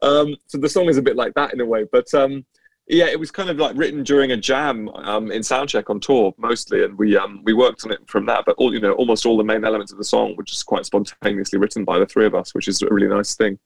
um 0.00 0.36
so 0.46 0.58
the 0.58 0.68
song 0.68 0.88
is 0.88 0.96
a 0.96 1.02
bit 1.02 1.16
like 1.16 1.34
that 1.34 1.52
in 1.52 1.60
a 1.60 1.66
way 1.66 1.86
but 1.90 2.12
um 2.14 2.44
yeah, 2.88 3.06
it 3.06 3.18
was 3.18 3.30
kind 3.30 3.48
of 3.48 3.58
like 3.58 3.76
written 3.76 4.02
during 4.02 4.32
a 4.32 4.36
jam 4.36 4.88
um, 4.90 5.30
in 5.30 5.40
soundcheck 5.40 5.88
on 5.88 6.00
tour 6.00 6.34
mostly, 6.36 6.84
and 6.84 6.98
we 6.98 7.16
um, 7.16 7.40
we 7.44 7.52
worked 7.52 7.84
on 7.84 7.92
it 7.92 8.00
from 8.06 8.26
that. 8.26 8.44
But 8.44 8.56
all 8.58 8.74
you 8.74 8.80
know, 8.80 8.92
almost 8.92 9.24
all 9.24 9.36
the 9.36 9.44
main 9.44 9.64
elements 9.64 9.92
of 9.92 9.98
the 9.98 10.04
song 10.04 10.34
were 10.36 10.42
just 10.42 10.66
quite 10.66 10.84
spontaneously 10.84 11.58
written 11.58 11.84
by 11.84 11.98
the 11.98 12.06
three 12.06 12.26
of 12.26 12.34
us, 12.34 12.54
which 12.54 12.68
is 12.68 12.82
a 12.82 12.88
really 12.88 13.08
nice 13.08 13.34
thing. 13.34 13.58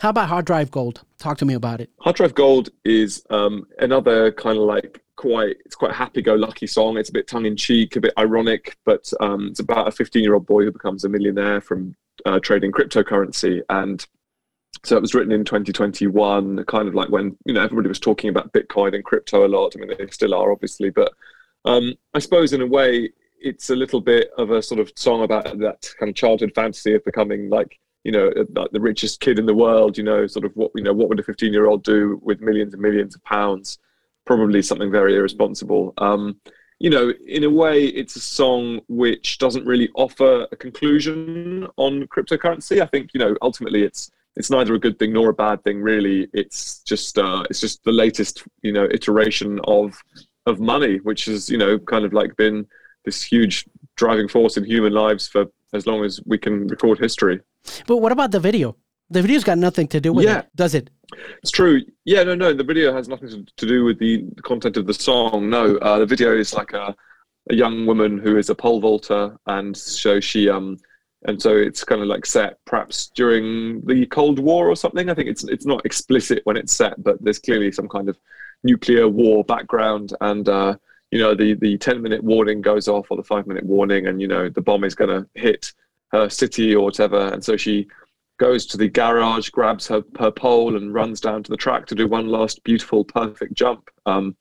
How 0.00 0.08
about 0.08 0.28
Hard 0.28 0.46
Drive 0.46 0.70
Gold? 0.70 1.02
Talk 1.18 1.38
to 1.38 1.44
me 1.44 1.54
about 1.54 1.80
it. 1.80 1.90
Hard 2.00 2.16
Drive 2.16 2.34
Gold 2.34 2.70
is 2.84 3.22
um, 3.30 3.66
another 3.78 4.32
kind 4.32 4.56
of 4.56 4.64
like 4.64 5.02
quite 5.16 5.56
it's 5.64 5.76
quite 5.76 5.90
a 5.90 5.94
happy-go-lucky 5.94 6.66
song. 6.66 6.96
It's 6.96 7.10
a 7.10 7.12
bit 7.12 7.28
tongue-in-cheek, 7.28 7.96
a 7.96 8.00
bit 8.00 8.14
ironic, 8.18 8.76
but 8.84 9.12
um, 9.20 9.48
it's 9.48 9.60
about 9.60 9.88
a 9.88 9.90
15-year-old 9.90 10.46
boy 10.46 10.64
who 10.64 10.72
becomes 10.72 11.04
a 11.04 11.08
millionaire 11.08 11.60
from 11.60 11.94
uh, 12.24 12.40
trading 12.40 12.72
cryptocurrency 12.72 13.60
and 13.68 14.06
so 14.84 14.96
it 14.96 15.02
was 15.02 15.14
written 15.14 15.32
in 15.32 15.44
2021 15.44 16.64
kind 16.64 16.88
of 16.88 16.94
like 16.94 17.08
when 17.08 17.36
you 17.44 17.54
know 17.54 17.62
everybody 17.62 17.88
was 17.88 18.00
talking 18.00 18.30
about 18.30 18.52
bitcoin 18.52 18.94
and 18.94 19.04
crypto 19.04 19.46
a 19.46 19.48
lot. 19.48 19.74
I 19.76 19.80
mean 19.80 19.96
they 19.96 20.06
still 20.08 20.34
are 20.34 20.52
obviously 20.52 20.90
but 20.90 21.12
um, 21.64 21.94
i 22.14 22.18
suppose 22.18 22.52
in 22.52 22.62
a 22.62 22.66
way 22.66 23.10
it's 23.40 23.70
a 23.70 23.76
little 23.76 24.00
bit 24.00 24.30
of 24.38 24.50
a 24.50 24.62
sort 24.62 24.80
of 24.80 24.92
song 24.96 25.22
about 25.22 25.44
that 25.58 25.92
kind 25.98 26.10
of 26.10 26.16
childhood 26.16 26.52
fantasy 26.54 26.94
of 26.94 27.04
becoming 27.04 27.50
like 27.50 27.78
you 28.04 28.12
know 28.12 28.32
like 28.54 28.70
the 28.72 28.80
richest 28.80 29.20
kid 29.20 29.38
in 29.38 29.46
the 29.46 29.54
world 29.54 29.96
you 29.96 30.04
know 30.04 30.26
sort 30.26 30.44
of 30.44 30.52
what 30.54 30.70
you 30.74 30.82
know 30.82 30.92
what 30.92 31.08
would 31.08 31.20
a 31.20 31.22
15 31.22 31.52
year 31.52 31.66
old 31.66 31.82
do 31.82 32.20
with 32.22 32.40
millions 32.40 32.72
and 32.72 32.82
millions 32.82 33.14
of 33.14 33.22
pounds? 33.24 33.78
Probably 34.24 34.62
something 34.62 34.90
very 34.90 35.16
irresponsible. 35.16 35.94
Um, 35.98 36.40
you 36.78 36.90
know, 36.90 37.12
in 37.28 37.44
a 37.44 37.50
way, 37.50 37.84
it's 37.84 38.16
a 38.16 38.20
song 38.20 38.80
which 38.88 39.38
doesn't 39.38 39.64
really 39.64 39.88
offer 39.94 40.48
a 40.50 40.56
conclusion 40.56 41.68
on 41.76 42.08
cryptocurrency. 42.08 42.80
I 42.82 42.86
think, 42.86 43.10
you 43.14 43.20
know, 43.20 43.36
ultimately 43.40 43.82
it's 43.84 44.10
it's 44.36 44.50
neither 44.50 44.74
a 44.74 44.78
good 44.78 44.98
thing 44.98 45.12
nor 45.12 45.30
a 45.30 45.34
bad 45.34 45.62
thing 45.64 45.80
really. 45.82 46.28
It's 46.32 46.80
just 46.80 47.18
uh, 47.18 47.44
it's 47.50 47.60
just 47.60 47.82
the 47.84 47.92
latest 47.92 48.44
you 48.62 48.72
know 48.72 48.88
iteration 48.90 49.60
of 49.64 49.94
of 50.46 50.58
money 50.58 50.96
which 50.98 51.26
has 51.26 51.48
you 51.48 51.58
know 51.58 51.78
kind 51.78 52.04
of 52.04 52.12
like 52.12 52.36
been 52.36 52.66
this 53.04 53.22
huge 53.22 53.66
driving 53.96 54.28
force 54.28 54.56
in 54.56 54.64
human 54.64 54.92
lives 54.92 55.28
for 55.28 55.46
as 55.72 55.86
long 55.86 56.04
as 56.04 56.20
we 56.26 56.38
can 56.38 56.66
record 56.68 56.98
history. 56.98 57.40
But 57.86 57.98
what 57.98 58.12
about 58.12 58.30
the 58.30 58.40
video? 58.40 58.76
The 59.10 59.22
video's 59.22 59.44
got 59.44 59.58
nothing 59.58 59.88
to 59.88 60.00
do 60.00 60.12
with 60.12 60.24
yeah. 60.24 60.40
it 60.40 60.56
does 60.56 60.74
it? 60.74 60.88
It's 61.42 61.50
true. 61.50 61.82
Yeah 62.04 62.22
no 62.24 62.34
no 62.34 62.52
the 62.54 62.64
video 62.64 62.92
has 62.94 63.08
nothing 63.08 63.46
to 63.56 63.66
do 63.66 63.84
with 63.84 63.98
the 63.98 64.24
content 64.42 64.76
of 64.76 64.86
the 64.86 64.94
song 64.94 65.50
no. 65.50 65.76
Uh, 65.76 65.98
the 65.98 66.06
video 66.06 66.34
is 66.34 66.54
like 66.54 66.72
a, 66.72 66.94
a 67.50 67.54
young 67.54 67.86
woman 67.86 68.18
who 68.18 68.38
is 68.38 68.48
a 68.48 68.54
pole 68.54 68.80
vaulter 68.80 69.36
and 69.46 69.76
so 69.76 70.20
she 70.20 70.48
um 70.48 70.78
and 71.26 71.40
so 71.40 71.56
it's 71.56 71.84
kind 71.84 72.02
of 72.02 72.08
like 72.08 72.26
set 72.26 72.58
perhaps 72.64 73.10
during 73.14 73.80
the 73.86 74.06
Cold 74.06 74.38
War 74.38 74.68
or 74.68 74.76
something. 74.76 75.08
I 75.08 75.14
think 75.14 75.28
it's 75.28 75.44
it's 75.44 75.66
not 75.66 75.84
explicit 75.86 76.40
when 76.44 76.56
it's 76.56 76.72
set, 76.72 77.02
but 77.02 77.22
there's 77.22 77.38
clearly 77.38 77.72
some 77.72 77.88
kind 77.88 78.08
of 78.08 78.18
nuclear 78.64 79.08
war 79.08 79.44
background, 79.44 80.14
and 80.20 80.48
uh, 80.48 80.76
you 81.10 81.18
know 81.18 81.34
the 81.34 81.54
the 81.54 81.78
ten 81.78 82.02
minute 82.02 82.22
warning 82.22 82.60
goes 82.60 82.88
off 82.88 83.10
or 83.10 83.16
the 83.16 83.22
five 83.22 83.46
minute 83.46 83.64
warning, 83.64 84.06
and 84.06 84.20
you 84.20 84.28
know 84.28 84.48
the 84.48 84.60
bomb 84.60 84.84
is 84.84 84.94
going 84.94 85.10
to 85.10 85.28
hit 85.40 85.72
her 86.12 86.28
city 86.28 86.74
or 86.74 86.84
whatever, 86.84 87.28
and 87.28 87.44
so 87.44 87.56
she 87.56 87.86
goes 88.38 88.66
to 88.66 88.76
the 88.76 88.88
garage, 88.88 89.50
grabs 89.50 89.86
her 89.86 90.02
her 90.18 90.30
pole, 90.30 90.76
and 90.76 90.94
runs 90.94 91.20
down 91.20 91.42
to 91.42 91.50
the 91.50 91.56
track 91.56 91.86
to 91.86 91.94
do 91.94 92.08
one 92.08 92.26
last 92.26 92.62
beautiful, 92.64 93.04
perfect 93.04 93.54
jump. 93.54 93.88
Um, 94.06 94.36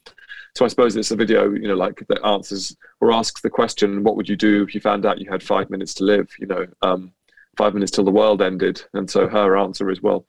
so 0.56 0.66
I 0.66 0.68
suppose 0.68 0.96
it's 0.96 1.12
a 1.12 1.16
video, 1.16 1.52
you 1.52 1.68
know, 1.68 1.76
like 1.76 2.04
that 2.10 2.26
answers 2.26 2.76
or 3.00 3.12
asks 3.12 3.42
the 3.42 3.50
question, 3.50 4.04
what 4.04 4.16
would 4.18 4.28
you 4.28 4.36
do 4.36 4.64
if 4.64 4.76
you 4.76 4.82
found 4.82 5.06
out 5.06 5.20
you 5.20 5.30
had 5.30 5.42
five 5.42 5.70
minutes 5.70 5.94
to 5.96 6.04
live? 6.04 6.30
You 6.40 6.48
know, 6.48 6.66
um, 6.82 7.14
five 7.58 7.74
minutes 7.74 7.92
till 7.92 8.04
the 8.04 8.12
world 8.12 8.42
ended. 8.42 8.84
And 8.94 9.10
so 9.10 9.28
her 9.28 9.58
answer 9.58 9.90
is, 9.90 10.02
well, 10.02 10.26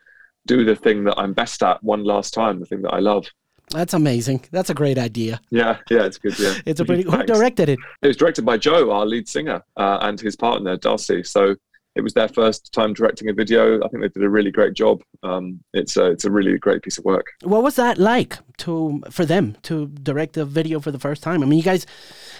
do 0.46 0.64
the 0.64 0.76
thing 0.76 1.04
that 1.04 1.18
I'm 1.18 1.32
best 1.32 1.62
at 1.62 1.82
one 1.82 2.04
last 2.04 2.34
time, 2.34 2.60
the 2.60 2.66
thing 2.66 2.82
that 2.82 2.94
I 2.94 3.00
love. 3.00 3.26
That's 3.70 3.94
amazing. 3.94 4.44
That's 4.50 4.70
a 4.70 4.74
great 4.74 4.98
idea. 4.98 5.40
Yeah, 5.50 5.78
yeah, 5.88 6.04
it's 6.04 6.18
good. 6.18 6.38
Yeah, 6.38 6.54
it's 6.66 6.80
a 6.80 6.84
pretty. 6.84 7.04
Who 7.04 7.22
directed 7.22 7.68
it? 7.68 7.78
It 8.02 8.08
was 8.08 8.16
directed 8.16 8.44
by 8.44 8.58
Joe, 8.58 8.90
our 8.90 9.06
lead 9.06 9.28
singer, 9.28 9.62
uh, 9.76 9.98
and 10.02 10.20
his 10.20 10.36
partner 10.36 10.76
Darcy. 10.76 11.22
So 11.22 11.56
it 11.94 12.00
was 12.00 12.14
their 12.14 12.28
first 12.28 12.72
time 12.72 12.94
directing 12.94 13.28
a 13.28 13.32
video. 13.32 13.82
I 13.84 13.88
think 13.88 14.02
they 14.02 14.08
did 14.08 14.22
a 14.22 14.30
really 14.30 14.50
great 14.50 14.74
job. 14.74 15.02
Um, 15.22 15.60
it's 15.72 15.96
a 15.96 16.06
it's 16.06 16.24
a 16.24 16.30
really 16.30 16.58
great 16.58 16.82
piece 16.82 16.98
of 16.98 17.04
work. 17.04 17.26
What 17.42 17.62
was 17.62 17.76
that 17.76 17.98
like 17.98 18.38
to 18.58 19.02
for 19.10 19.24
them 19.24 19.56
to 19.62 19.88
direct 19.88 20.36
a 20.36 20.44
video 20.44 20.80
for 20.80 20.90
the 20.90 20.98
first 20.98 21.22
time? 21.22 21.42
I 21.42 21.46
mean, 21.46 21.58
you 21.58 21.64
guys, 21.64 21.86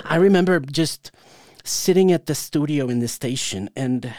I 0.05 0.17
remember 0.17 0.61
just 0.61 1.11
sitting 1.65 2.13
at 2.13 2.27
the 2.27 2.35
studio 2.35 2.89
in 2.89 3.01
the 3.01 3.09
station 3.09 3.71
and 3.77 4.13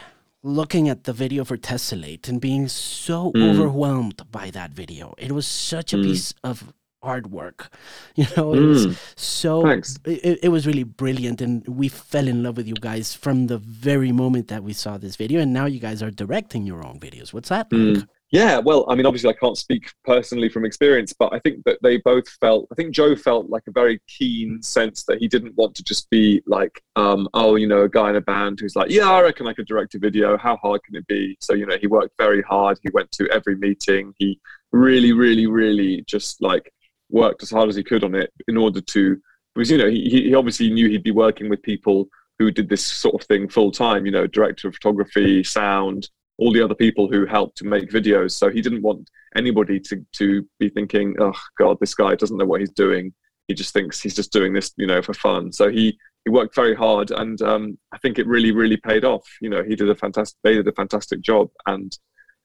looking 0.44 0.90
at 0.90 1.06
the 1.06 1.14
video 1.14 1.44
for 1.46 1.58
Tessellate 1.58 2.28
and 2.28 2.40
being 2.40 2.68
so 2.68 3.32
mm. 3.32 3.50
overwhelmed 3.50 4.22
by 4.32 4.50
that 4.52 4.72
video. 4.72 5.16
It 5.18 5.32
was 5.32 5.48
such 5.48 5.94
a 5.94 5.98
mm. 5.98 6.04
piece 6.04 6.34
of 6.44 6.74
hard 7.04 7.32
work. 7.32 7.70
You 8.16 8.28
know, 8.38 8.54
it 8.54 8.60
mm. 8.60 8.68
was 8.70 9.00
so 9.16 9.66
it, 9.68 10.40
it, 10.44 10.50
was 10.50 10.68
really 10.68 10.84
brilliant 10.84 11.42
and 11.42 11.68
we 11.68 11.88
fell 11.88 12.28
in 12.28 12.44
love 12.44 12.58
with 12.58 12.68
you 12.68 12.76
guys 12.76 13.16
from 13.16 13.48
the 13.48 13.58
very 13.58 14.12
moment 14.12 14.50
that 14.50 14.64
we 14.64 14.74
saw 14.74 15.00
this 15.00 15.16
video 15.16 15.42
and 15.42 15.52
now 15.52 15.66
you 15.66 15.80
guys 15.80 16.04
are 16.04 16.12
directing 16.12 16.64
your 16.68 16.86
own 16.86 17.00
videos. 17.00 17.34
What's 17.34 17.50
that 17.50 17.72
mm. 17.72 17.96
like? 17.96 18.08
Yeah, 18.34 18.58
well, 18.58 18.86
I 18.90 18.96
mean, 18.96 19.06
obviously, 19.06 19.30
I 19.30 19.34
can't 19.34 19.60
speak 19.60 19.92
personally 20.06 20.50
from 20.50 20.66
experience, 20.66 21.14
but 21.14 21.32
I 21.32 21.38
think 21.38 21.64
that 21.66 21.78
they 21.84 21.98
both 21.98 22.28
felt. 22.42 22.68
I 22.72 22.76
think 22.76 22.92
Joe 22.92 23.16
felt 23.16 23.48
like 23.48 23.62
a 23.68 23.72
very 23.72 24.02
keen 24.08 24.60
sense 24.64 25.04
that 25.04 25.20
he 25.20 25.28
didn't 25.28 25.56
want 25.56 25.76
to 25.76 25.84
just 25.84 26.10
be 26.10 26.42
like, 26.48 26.82
um, 26.96 27.30
oh, 27.36 27.58
you 27.58 27.68
know, 27.68 27.84
a 27.84 27.90
guy 27.90 28.10
in 28.10 28.16
a 28.16 28.22
band 28.22 28.60
who's 28.60 28.76
like, 28.76 28.90
yeah, 28.90 29.08
I 29.08 29.22
reckon 29.22 29.46
I 29.46 29.54
could 29.54 29.68
direct 29.68 29.94
a 29.94 30.00
video. 30.00 30.36
How 30.36 30.58
hard 30.58 30.84
can 30.84 30.96
it 30.96 31.06
be? 31.06 31.38
So, 31.42 31.54
you 31.54 31.68
know, 31.68 31.78
he 31.78 31.86
worked 31.86 32.16
very 32.18 32.42
hard. 32.42 32.80
He 32.82 32.90
went 32.92 33.12
to 33.12 33.30
every 33.30 33.56
meeting. 33.56 34.16
He 34.18 34.40
really, 34.72 35.14
really, 35.14 35.46
really 35.46 36.04
just 36.08 36.42
like 36.42 36.74
worked 37.14 37.44
as 37.44 37.52
hard 37.52 37.70
as 37.70 37.76
he 37.76 37.84
could 37.84 38.04
on 38.04 38.16
it 38.16 38.32
in 38.48 38.58
order 38.58 38.82
to 38.82 39.18
because 39.56 39.72
you 39.72 39.78
know 39.78 39.90
he, 39.90 40.10
he 40.10 40.36
obviously 40.36 40.70
knew 40.70 40.90
he'd 40.90 41.04
be 41.04 41.12
working 41.12 41.50
with 41.50 41.62
people 41.62 42.08
who 42.40 42.52
did 42.52 42.68
this 42.68 42.86
sort 42.86 43.16
of 43.16 43.26
thing 43.28 43.48
full 43.48 43.72
time 43.72 44.06
you 44.06 44.12
know 44.12 44.28
director 44.28 44.68
of 44.68 44.74
photography 44.74 45.44
sound 45.44 46.10
all 46.38 46.52
the 46.52 46.62
other 46.62 46.76
people 46.76 47.08
who 47.08 47.26
helped 47.26 47.58
to 47.58 47.66
make 47.66 47.92
videos. 47.92 48.32
So 48.32 48.50
he 48.50 48.62
didn't 48.62 48.82
want 48.82 49.10
anybody 49.36 49.80
to 49.80 50.06
to 50.14 50.48
be 50.60 50.70
thinking, 50.70 51.16
oh 51.20 51.40
God, 51.58 51.78
this 51.80 51.96
guy 51.96 52.16
doesn't 52.16 52.38
know 52.38 52.46
what 52.46 52.62
he's 52.62 52.72
doing. 52.72 53.14
He 53.48 53.54
just 53.54 53.74
thinks 53.74 54.02
he's 54.02 54.16
just 54.16 54.32
doing 54.32 54.54
this, 54.54 54.72
you 54.78 54.88
know, 54.88 55.02
for 55.02 55.14
fun. 55.14 55.52
So 55.52 55.70
he 55.70 55.98
he 56.26 56.32
worked 56.32 56.56
very 56.56 56.76
hard, 56.76 57.12
and 57.12 57.42
um, 57.42 57.78
I 57.92 57.98
think 58.00 58.18
it 58.18 58.28
really 58.28 58.52
really 58.52 58.78
paid 58.78 59.06
off. 59.06 59.28
You 59.42 59.50
know, 59.50 59.64
he 59.64 59.76
did 59.76 59.90
a 59.90 59.96
fantastic 59.96 60.38
they 60.44 60.56
did 60.56 60.68
a 60.68 60.74
fantastic 60.74 61.22
job, 61.22 61.50
and 61.68 61.96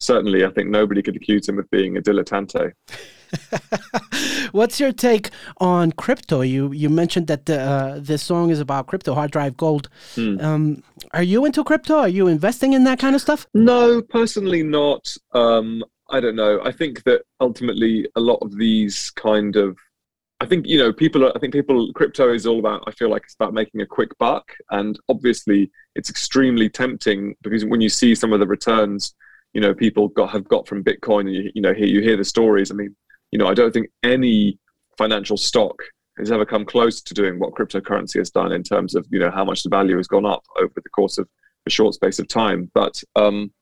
certainly 0.01 0.45
I 0.45 0.51
think 0.51 0.69
nobody 0.69 1.03
could 1.03 1.17
accuse 1.17 1.49
him 1.49 1.59
of 1.59 1.71
being 1.71 1.97
a 1.97 2.03
dilettante. 2.03 2.73
What's 4.53 4.81
your 4.81 4.93
take 4.93 5.31
on 5.59 5.93
crypto? 5.93 6.41
You 6.41 6.73
you 6.73 6.89
mentioned 6.89 7.27
that 7.29 7.47
the, 7.47 7.61
uh, 7.61 7.99
this 8.01 8.23
song 8.23 8.51
is 8.51 8.61
about 8.61 8.87
crypto, 8.87 9.15
hard 9.15 9.31
drive 9.31 9.57
gold. 9.57 9.89
Mm. 10.17 10.43
Um, 10.43 10.83
are 11.13 11.23
you 11.23 11.45
into 11.45 11.65
crypto? 11.65 11.99
Are 11.99 12.09
you 12.09 12.27
investing 12.29 12.73
in 12.73 12.85
that 12.85 12.99
kind 12.99 13.15
of 13.15 13.21
stuff? 13.21 13.47
No, 13.55 14.03
personally 14.03 14.63
not. 14.63 15.15
Um, 15.33 15.85
I 16.11 16.21
don't 16.21 16.37
know. 16.37 16.61
I 16.65 16.73
think 16.73 17.03
that 17.05 17.23
ultimately 17.41 18.07
a 18.17 18.21
lot 18.21 18.39
of 18.41 18.57
these 18.57 19.11
kind 19.11 19.57
of 19.57 19.77
I 20.41 20.47
think 20.47 20.67
you 20.67 20.79
know 20.79 20.93
people. 20.93 21.25
Are, 21.25 21.37
I 21.37 21.41
think 21.41 21.53
people. 21.53 21.93
Crypto 21.95 22.33
is 22.33 22.47
all 22.47 22.61
about. 22.61 22.85
I 22.87 22.93
feel 22.93 23.11
like 23.11 23.25
it's 23.25 23.35
about 23.35 23.55
making 23.55 23.81
a 23.81 23.87
quick 23.87 24.17
buck, 24.19 24.53
and 24.71 24.99
obviously 25.09 25.71
it's 25.97 26.11
extremely 26.11 26.69
tempting 26.69 27.35
because 27.43 27.65
when 27.65 27.81
you 27.81 27.89
see 27.89 28.15
some 28.15 28.33
of 28.33 28.39
the 28.39 28.47
returns, 28.47 29.15
you 29.53 29.61
know, 29.61 29.75
people 29.75 30.09
got 30.09 30.31
have 30.31 30.47
got 30.47 30.69
from 30.69 30.85
Bitcoin, 30.85 31.23
and 31.23 31.35
you, 31.35 31.51
you 31.55 31.63
know, 31.63 31.75
hear 31.75 31.87
you 31.87 32.01
hear 32.01 32.17
the 32.17 32.25
stories. 32.25 32.71
I 32.71 32.75
mean, 32.75 32.95
you 33.31 33.39
know, 33.39 33.47
I 33.47 33.55
don't 33.55 33.73
think 33.73 33.89
any 34.03 34.59
financial 34.97 35.37
stock 35.37 35.77
has 36.19 36.33
ever 36.33 36.45
come 36.45 36.65
close 36.65 37.01
to 37.01 37.15
doing 37.15 37.39
what 37.39 37.55
cryptocurrency 37.55 38.19
has 38.19 38.31
done 38.31 38.53
in 38.53 38.63
terms 38.63 38.95
of 38.95 39.07
you 39.11 39.21
know 39.21 39.31
how 39.31 39.45
much 39.45 39.63
the 39.63 39.69
value 39.69 39.97
has 39.97 40.09
gone 40.09 40.27
up 40.27 40.45
over 40.59 40.73
the 40.75 40.91
course 40.91 41.19
of 41.19 41.29
a 41.67 41.71
short 41.71 41.95
space 41.95 42.19
of 42.19 42.29
time. 42.29 42.71
But 42.75 43.01
um, 43.17 43.53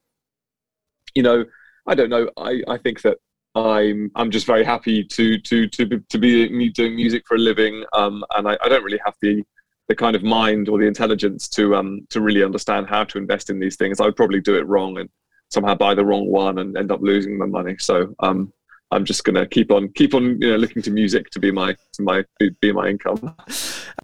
you 1.15 1.23
know, 1.23 1.45
I 1.87 1.95
don't 1.95 2.11
know. 2.11 2.31
I, 2.37 2.63
I 2.69 2.79
think 2.79 3.03
that 3.03 3.19
I'm 3.55 4.11
I'm 4.15 4.31
just 4.31 4.47
very 4.47 4.65
happy 4.65 5.05
to 5.05 5.39
to 5.39 5.69
to 5.69 5.87
be, 5.87 6.01
to 6.09 6.19
be 6.19 6.71
doing 6.71 6.97
music 6.97 7.25
for 7.27 7.37
a 7.37 7.39
living, 7.39 7.85
um, 7.93 8.25
and 8.37 8.49
I, 8.49 8.57
I 8.63 8.69
don't 8.69 8.85
really 8.85 9.01
have 9.05 9.15
the 9.21 9.43
the 9.89 9.95
kind 9.95 10.17
of 10.17 10.23
mind 10.25 10.69
or 10.69 10.79
the 10.79 10.87
intelligence 10.87 11.49
to 11.49 11.77
um 11.77 12.07
to 12.11 12.21
really 12.21 12.43
understand 12.43 12.89
how 12.89 13.05
to 13.05 13.19
invest 13.19 13.51
in 13.51 13.59
these 13.59 13.77
things. 13.77 14.01
I 14.01 14.05
would 14.05 14.17
probably 14.17 14.41
do 14.41 14.57
it 14.57 14.67
wrong 14.67 14.99
and 14.99 15.09
somehow 15.51 15.75
buy 15.75 15.95
the 15.95 16.05
wrong 16.05 16.29
one 16.29 16.59
and 16.59 16.77
end 16.77 16.91
up 16.91 17.01
losing 17.01 17.39
my 17.39 17.47
money. 17.47 17.77
So 17.79 18.15
um, 18.21 18.53
I'm 18.93 19.05
just 19.05 19.25
gonna 19.25 19.47
keep 19.47 19.73
on 19.73 19.89
keep 19.91 20.15
on 20.15 20.41
you 20.41 20.51
know 20.51 20.57
looking 20.57 20.81
to 20.83 20.91
music 20.91 21.31
to 21.31 21.41
be 21.41 21.51
my 21.51 21.75
to 21.95 22.03
my 22.03 22.25
be 22.61 22.73
my 22.73 22.89
income. 22.89 23.35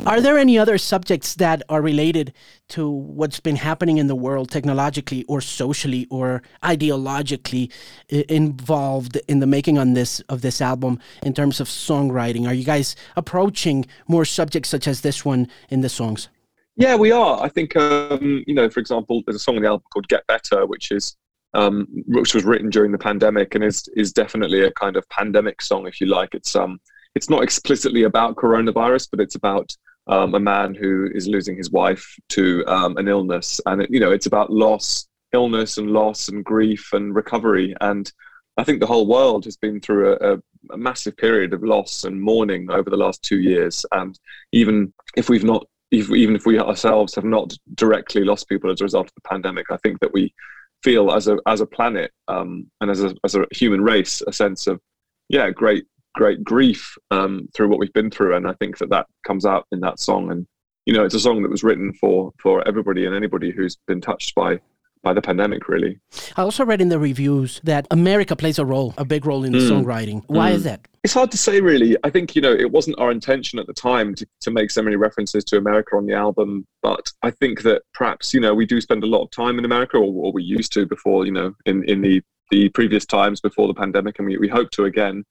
Are 0.06 0.20
there 0.20 0.38
any 0.38 0.58
other 0.58 0.76
subjects 0.76 1.36
that 1.36 1.62
are 1.68 1.80
related 1.80 2.32
to 2.70 2.88
what's 2.88 3.38
been 3.38 3.56
happening 3.56 3.98
in 3.98 4.08
the 4.08 4.16
world 4.16 4.50
technologically 4.50 5.24
or 5.28 5.40
socially 5.40 6.06
or 6.10 6.42
ideologically 6.64 7.70
involved 8.08 9.18
in 9.28 9.38
the 9.38 9.46
making 9.46 9.78
on 9.78 9.94
this 9.94 10.18
of 10.28 10.42
this 10.42 10.60
album 10.60 10.98
in 11.22 11.32
terms 11.32 11.60
of 11.60 11.68
songwriting? 11.68 12.48
Are 12.48 12.54
you 12.54 12.64
guys 12.64 12.96
approaching 13.16 13.86
more 14.08 14.24
subjects 14.24 14.68
such 14.68 14.88
as 14.88 15.02
this 15.02 15.24
one 15.24 15.48
in 15.70 15.82
the 15.82 15.88
songs? 15.88 16.28
Yeah, 16.76 16.96
we 16.96 17.12
are. 17.12 17.40
I 17.40 17.48
think 17.48 17.76
um, 17.76 18.42
you 18.48 18.54
know, 18.54 18.68
for 18.68 18.80
example, 18.80 19.22
there's 19.26 19.36
a 19.36 19.38
song 19.38 19.56
on 19.56 19.62
the 19.62 19.68
album 19.68 19.84
called 19.92 20.08
"Get 20.08 20.26
Better," 20.26 20.66
which 20.66 20.90
is 20.90 21.16
um, 21.54 21.86
which 22.06 22.34
was 22.34 22.44
written 22.44 22.70
during 22.70 22.92
the 22.92 22.98
pandemic 22.98 23.54
and 23.54 23.64
is 23.64 23.88
is 23.96 24.12
definitely 24.12 24.62
a 24.62 24.72
kind 24.72 24.96
of 24.96 25.08
pandemic 25.08 25.62
song, 25.62 25.86
if 25.86 26.00
you 26.00 26.06
like. 26.06 26.34
It's 26.34 26.56
um 26.56 26.80
it's 27.14 27.30
not 27.30 27.42
explicitly 27.42 28.04
about 28.04 28.36
coronavirus, 28.36 29.08
but 29.10 29.20
it's 29.20 29.34
about 29.34 29.76
um, 30.06 30.34
a 30.34 30.40
man 30.40 30.74
who 30.74 31.08
is 31.14 31.28
losing 31.28 31.56
his 31.56 31.70
wife 31.70 32.16
to 32.30 32.64
um, 32.66 32.96
an 32.96 33.08
illness, 33.08 33.60
and 33.66 33.82
it, 33.82 33.90
you 33.90 34.00
know 34.00 34.10
it's 34.10 34.26
about 34.26 34.50
loss, 34.50 35.06
illness, 35.32 35.78
and 35.78 35.90
loss, 35.90 36.28
and 36.28 36.44
grief, 36.44 36.92
and 36.92 37.14
recovery. 37.14 37.74
And 37.80 38.10
I 38.56 38.64
think 38.64 38.80
the 38.80 38.86
whole 38.86 39.06
world 39.06 39.44
has 39.44 39.56
been 39.56 39.80
through 39.80 40.12
a, 40.12 40.34
a, 40.34 40.38
a 40.72 40.76
massive 40.76 41.16
period 41.16 41.52
of 41.52 41.62
loss 41.62 42.04
and 42.04 42.20
mourning 42.20 42.70
over 42.70 42.90
the 42.90 42.96
last 42.96 43.22
two 43.22 43.40
years. 43.40 43.86
And 43.92 44.18
even 44.52 44.92
if 45.16 45.28
we've 45.28 45.44
not 45.44 45.66
if, 45.90 46.10
even 46.10 46.34
if 46.34 46.46
we 46.46 46.58
ourselves 46.58 47.14
have 47.14 47.24
not 47.24 47.54
directly 47.74 48.24
lost 48.24 48.48
people 48.48 48.70
as 48.70 48.80
a 48.80 48.84
result 48.84 49.08
of 49.08 49.14
the 49.14 49.28
pandemic, 49.28 49.66
I 49.70 49.76
think 49.78 50.00
that 50.00 50.12
we 50.12 50.34
feel 50.82 51.12
as 51.12 51.28
a 51.28 51.38
as 51.46 51.60
a 51.60 51.66
planet 51.66 52.12
um, 52.28 52.70
and 52.80 52.90
as 52.90 53.02
a 53.02 53.14
as 53.24 53.34
a 53.34 53.46
human 53.52 53.80
race 53.80 54.22
a 54.26 54.32
sense 54.32 54.66
of 54.66 54.80
yeah 55.28 55.50
great 55.50 55.84
great 56.14 56.44
grief 56.44 56.96
um, 57.10 57.48
through 57.54 57.68
what 57.68 57.78
we've 57.78 57.92
been 57.92 58.10
through. 58.10 58.36
And 58.36 58.46
I 58.46 58.52
think 58.54 58.78
that 58.78 58.90
that 58.90 59.06
comes 59.26 59.46
out 59.46 59.66
in 59.72 59.80
that 59.80 59.98
song. 59.98 60.30
And 60.30 60.46
you 60.86 60.92
know 60.92 61.04
it's 61.04 61.14
a 61.14 61.20
song 61.20 61.42
that 61.42 61.50
was 61.50 61.62
written 61.62 61.92
for 61.94 62.32
for 62.38 62.66
everybody 62.66 63.06
and 63.06 63.14
anybody 63.14 63.50
who's 63.50 63.78
been 63.86 64.00
touched 64.00 64.34
by 64.34 64.60
by 65.02 65.12
the 65.12 65.20
pandemic, 65.20 65.68
really. 65.68 65.98
I 66.36 66.42
also 66.42 66.64
read 66.64 66.80
in 66.80 66.88
the 66.88 66.98
reviews 66.98 67.60
that 67.64 67.86
America 67.90 68.36
plays 68.36 68.58
a 68.58 68.64
role, 68.64 68.94
a 68.96 69.04
big 69.04 69.26
role 69.26 69.44
in 69.44 69.52
the 69.52 69.58
mm. 69.58 69.70
songwriting. 69.70 70.22
Why 70.28 70.52
mm. 70.52 70.54
is 70.54 70.64
that? 70.64 70.86
It's 71.02 71.14
hard 71.14 71.32
to 71.32 71.36
say, 71.36 71.60
really. 71.60 71.96
I 72.04 72.10
think, 72.10 72.36
you 72.36 72.42
know, 72.42 72.52
it 72.52 72.70
wasn't 72.70 72.98
our 73.00 73.10
intention 73.10 73.58
at 73.58 73.66
the 73.66 73.72
time 73.72 74.14
to, 74.14 74.26
to 74.42 74.50
make 74.52 74.70
so 74.70 74.80
many 74.80 74.94
references 74.94 75.44
to 75.46 75.56
America 75.56 75.96
on 75.96 76.06
the 76.06 76.14
album, 76.14 76.66
but 76.82 77.10
I 77.22 77.32
think 77.32 77.62
that 77.62 77.82
perhaps, 77.92 78.32
you 78.32 78.40
know, 78.40 78.54
we 78.54 78.64
do 78.64 78.80
spend 78.80 79.02
a 79.02 79.08
lot 79.08 79.24
of 79.24 79.30
time 79.32 79.58
in 79.58 79.64
America, 79.64 79.96
or, 79.96 80.26
or 80.26 80.32
we 80.32 80.44
used 80.44 80.72
to 80.74 80.86
before, 80.86 81.26
you 81.26 81.32
know, 81.32 81.52
in, 81.66 81.82
in 81.88 82.00
the, 82.00 82.22
the 82.50 82.68
previous 82.68 83.04
times 83.04 83.40
before 83.40 83.66
the 83.66 83.74
pandemic, 83.74 84.18
and 84.18 84.28
we, 84.28 84.36
we 84.38 84.48
hope 84.48 84.70
to 84.70 84.84
again. 84.84 85.24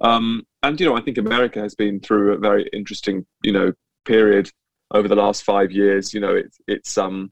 Um, 0.00 0.46
and, 0.62 0.80
you 0.80 0.86
know, 0.86 0.96
I 0.96 1.02
think 1.02 1.18
America 1.18 1.60
has 1.60 1.74
been 1.74 2.00
through 2.00 2.32
a 2.32 2.38
very 2.38 2.66
interesting, 2.72 3.26
you 3.42 3.52
know, 3.52 3.72
period 4.06 4.50
over 4.92 5.08
the 5.08 5.16
last 5.16 5.42
five 5.42 5.70
years. 5.70 6.14
You 6.14 6.20
know, 6.20 6.34
it's, 6.34 6.56
it's, 6.66 6.96
um, 6.96 7.30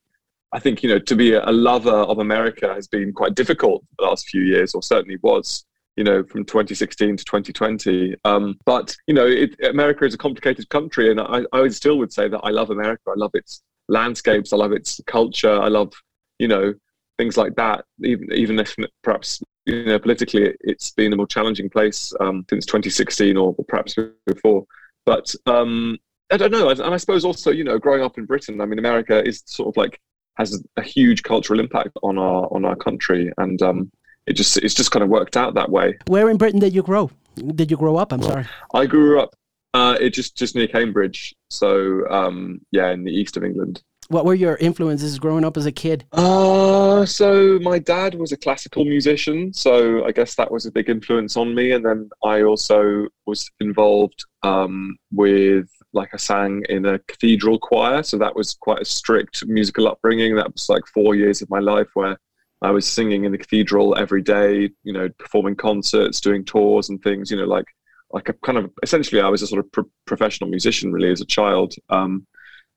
I 0.52 0.59
think 0.59 0.82
you 0.82 0.88
know 0.88 0.98
to 0.98 1.16
be 1.16 1.35
a 1.35 1.50
lover 1.50 1.90
of 1.90 2.18
America 2.18 2.72
has 2.72 2.87
been 2.87 3.12
quite 3.12 3.35
difficult 3.35 3.85
the 3.98 4.04
last 4.04 4.28
few 4.28 4.42
years, 4.42 4.74
or 4.74 4.82
certainly 4.82 5.18
was. 5.22 5.64
You 5.98 6.04
know, 6.04 6.22
from 6.24 6.44
2016 6.44 7.16
to 7.16 7.24
2020. 7.24 8.16
Um, 8.26 8.59
but 8.66 8.94
you 9.06 9.14
know, 9.14 9.26
it, 9.26 9.56
America 9.64 10.04
is 10.04 10.12
a 10.12 10.18
complicated 10.18 10.68
country, 10.68 11.11
and 11.11 11.18
I, 11.18 11.40
I 11.54 11.66
still 11.68 11.96
would 11.96 12.12
say 12.12 12.28
that 12.28 12.40
I 12.40 12.50
love 12.50 12.68
America. 12.68 13.04
I 13.09 13.14
love 13.16 13.30
its 13.32 13.62
landscapes. 13.88 14.52
I 14.52 14.56
love 14.56 14.72
its 14.72 15.00
culture. 15.06 15.59
I 15.59 15.68
love 15.68 15.94
you 16.38 16.48
know 16.48 16.74
things 17.18 17.37
like 17.37 17.54
that. 17.56 17.85
Even 18.02 18.32
even 18.32 18.59
if 18.59 18.74
perhaps 19.02 19.42
you 19.64 19.85
know 19.85 19.98
politically 19.98 20.54
it's 20.61 20.90
been 20.92 21.12
a 21.12 21.16
more 21.16 21.26
challenging 21.26 21.70
place 21.70 22.12
um, 22.20 22.44
since 22.50 22.66
2016 22.66 23.37
or, 23.37 23.54
or, 23.56 23.64
perhaps 23.64 23.96
before. 24.26 24.64
But 25.04 25.35
um, 25.46 25.98
I 26.30 26.37
don't 26.37 26.50
know, 26.50 26.68
and 26.68 26.82
I 26.82 26.96
suppose 26.96 27.24
also 27.24 27.50
you 27.50 27.64
know 27.64 27.78
growing 27.78 28.02
up 28.02 28.18
in 28.18 28.26
Britain. 28.26 28.61
I 28.61 28.66
mean, 28.66 28.78
America 28.78 29.26
is 29.26 29.42
sort 29.46 29.68
of 29.68 29.76
like 29.76 30.00
has 30.37 30.62
a 30.77 30.83
huge 30.83 31.22
cultural 31.22 31.61
impact 31.61 31.96
on 32.03 32.18
our 32.18 32.46
on 32.53 32.64
our 32.64 32.77
country, 32.77 33.33
and 33.38 33.61
um, 33.62 33.90
it 34.27 34.35
just 34.35 34.57
it's 34.59 34.75
just 34.75 34.90
kind 34.90 35.03
of 35.03 35.09
worked 35.09 35.37
out 35.37 35.55
that 35.55 35.70
way. 35.70 35.99
Where 36.07 36.31
in 36.31 36.37
Britain 36.37 36.61
did 36.61 36.75
you 36.75 36.83
grow? 36.83 37.11
Did 37.55 37.70
you 37.70 37.77
grow 37.77 37.96
up? 37.96 38.12
I'm 38.12 38.22
sorry. 38.22 38.46
I 38.75 38.87
grew 38.87 39.20
up 39.20 39.37
uh, 39.77 39.96
it 40.01 40.11
just 40.11 40.37
just 40.37 40.55
near 40.55 40.66
Cambridge, 40.66 41.35
so 41.51 42.09
um, 42.09 42.61
yeah, 42.70 42.92
in 42.92 43.05
the 43.05 43.12
east 43.12 43.37
of 43.37 43.44
England. 43.44 43.83
What 44.09 44.25
were 44.25 44.35
your 44.35 44.57
influences 44.57 45.18
growing 45.18 45.44
up 45.44 45.59
as 45.59 45.66
a 45.66 45.72
kid? 45.72 46.07
Uh, 46.12 47.05
so 47.05 47.59
my 47.59 47.79
dad 47.79 48.14
was 48.14 48.33
a 48.33 48.38
classical 48.38 48.87
musician, 48.87 49.53
so 49.53 50.07
I 50.07 50.12
guess 50.12 50.35
that 50.37 50.51
was 50.51 50.64
a 50.64 50.70
big 50.70 50.88
influence 50.88 51.37
on 51.37 51.55
me. 51.55 51.72
And 51.72 51.85
then 51.85 52.09
I 52.25 52.42
also 52.42 53.09
was 53.27 53.51
involved 53.61 54.25
um, 54.42 54.96
with 55.12 55.68
like 55.96 56.11
I 56.14 56.18
sang 56.18 56.64
in 56.68 56.87
a 56.87 56.98
cathedral 57.00 57.59
choir, 57.59 58.02
so 58.02 58.18
that 58.18 58.37
was 58.37 58.54
quite 58.54 58.82
a 58.82 58.85
strict 58.85 59.44
musical 59.46 59.88
upbringing. 59.88 60.37
That 60.37 60.52
was 60.52 60.68
like 60.68 60.87
four 60.87 61.14
years 61.14 61.42
of 61.42 61.50
my 61.50 61.59
life 61.59 61.88
where 61.94 62.16
I 62.62 62.70
was 62.70 62.87
singing 62.90 63.24
in 63.24 63.32
the 63.32 63.38
cathedral 63.38 63.96
every 63.96 64.22
day, 64.22 64.70
you 64.85 64.92
know, 64.92 65.09
performing 65.18 65.56
concerts, 65.56 66.20
doing 66.20 66.44
tours 66.44 66.88
and 66.88 67.02
things, 67.02 67.30
you 67.30 67.37
know, 67.37 67.44
like 67.44 67.66
like 68.12 68.28
a 68.28 68.32
kind 68.35 68.59
of 68.59 68.70
essentially 68.82 69.20
I 69.20 69.28
was 69.28 69.42
a 69.42 69.46
sort 69.46 69.64
of 69.64 69.72
pro- 69.72 69.90
professional 70.06 70.48
musician 70.48 70.92
really 70.92 71.11
as 71.11 71.20
a 71.20 71.26
child. 71.26 71.74
Um, 71.90 72.26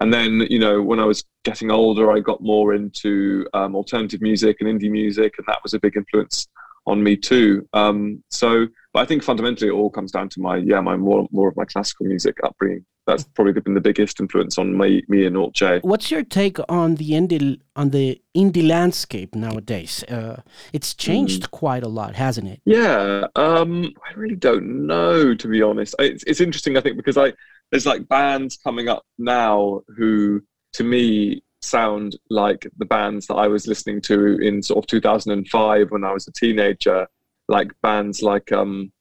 and 0.02 0.14
then 0.14 0.48
you 0.50 0.60
know 0.60 0.82
when 0.82 1.00
I 1.00 1.06
was 1.06 1.24
getting 1.44 1.72
older, 1.72 2.12
I 2.12 2.20
got 2.20 2.42
more 2.42 2.74
into 2.74 3.46
um, 3.54 3.76
alternative 3.76 4.22
music 4.22 4.58
and 4.60 4.70
indie 4.70 4.90
music, 4.90 5.36
and 5.38 5.46
that 5.48 5.62
was 5.64 5.74
a 5.74 5.80
big 5.80 5.96
influence 5.98 6.48
on 6.86 7.04
me 7.04 7.16
too. 7.16 7.68
Um, 7.74 8.24
so, 8.30 8.68
but 8.94 9.02
I 9.02 9.06
think 9.06 9.24
fundamentally 9.24 9.70
it 9.70 9.74
all 9.74 9.90
comes 9.90 10.12
down 10.12 10.30
to 10.30 10.42
my 10.42 10.58
yeah 10.58 10.82
my 10.82 10.96
more 10.98 11.28
more 11.32 11.50
of 11.50 11.56
my 11.56 11.66
classical 11.66 12.06
music 12.06 12.38
upbringing 12.44 12.86
that's 13.10 13.24
probably 13.24 13.54
been 13.54 13.74
the 13.74 13.82
biggest 13.82 14.20
influence 14.20 14.58
on 14.58 14.78
me, 14.78 15.04
me 15.08 15.26
and 15.26 15.36
Alt 15.36 15.54
J. 15.54 15.80
What's 15.82 16.12
your 16.12 16.24
take 16.24 16.58
on 16.70 16.96
the 16.96 17.12
indie 17.12 17.60
on 17.76 17.90
the 17.90 18.22
indie 18.38 18.68
landscape 18.68 19.34
nowadays? 19.36 20.04
Uh, 20.04 20.42
it's 20.74 20.94
changed 20.94 21.44
mm. 21.44 21.52
quite 21.52 21.84
a 21.84 21.88
lot, 21.88 22.16
hasn't 22.16 22.48
it? 22.48 22.62
Yeah, 22.66 23.26
um, 23.36 23.92
I 24.08 24.14
really 24.14 24.36
don't 24.36 24.86
know 24.86 25.34
to 25.34 25.48
be 25.48 25.62
honest. 25.62 25.96
It's, 26.00 26.24
it's 26.26 26.42
interesting, 26.42 26.78
I 26.78 26.82
think, 26.82 26.98
because 26.98 27.18
I 27.18 27.34
there's 27.72 27.86
like 27.86 28.08
bands 28.08 28.58
coming 28.58 28.88
up 28.88 29.04
now 29.18 29.82
who, 29.98 30.42
to 30.74 30.84
me, 30.84 31.44
sound 31.62 32.18
like 32.30 32.68
the 32.78 32.86
bands 32.86 33.28
that 33.28 33.36
I 33.36 33.48
was 33.48 33.68
listening 33.68 34.02
to 34.02 34.38
in 34.38 34.64
sort 34.64 34.84
of 34.84 34.88
2005 34.88 35.92
when 35.92 36.04
I 36.04 36.12
was 36.12 36.28
a 36.28 36.32
teenager, 36.32 37.08
like 37.48 37.72
bands 37.82 38.22
like 38.22 38.52
um, 38.52 38.92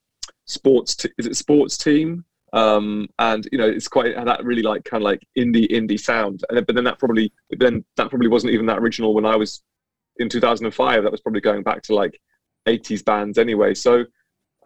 Sports. 0.47 0.97
T- 0.97 1.13
is 1.19 1.27
it 1.27 1.37
Sports 1.37 1.77
Team? 1.77 2.25
um, 2.55 3.07
and 3.19 3.47
you 3.53 3.59
know 3.59 3.69
it's 3.69 3.89
quite 3.89 4.15
that 4.25 4.43
really 4.43 4.63
like 4.63 4.83
kind 4.83 5.03
of 5.03 5.05
like 5.05 5.21
indie 5.37 5.71
indie 5.71 6.01
sound 6.01 6.43
and 6.49 6.67
but 6.67 6.75
then 6.75 6.85
that 6.85 6.99
probably 6.99 7.31
then 7.59 7.85
that 7.99 8.09
probably 8.09 8.27
wasn't 8.27 8.51
even 8.51 8.65
that 8.65 8.79
original 8.79 9.13
when 9.13 9.27
i 9.27 9.37
was 9.37 9.63
in 10.19 10.29
2005, 10.29 11.03
that 11.03 11.13
was 11.13 11.21
probably 11.21 11.41
going 11.41 11.63
back 11.63 11.83
to 11.83 11.95
like 11.95 12.21
80s 12.67 13.05
bands 13.05 13.39
anyway. 13.39 13.75
So 13.75 14.05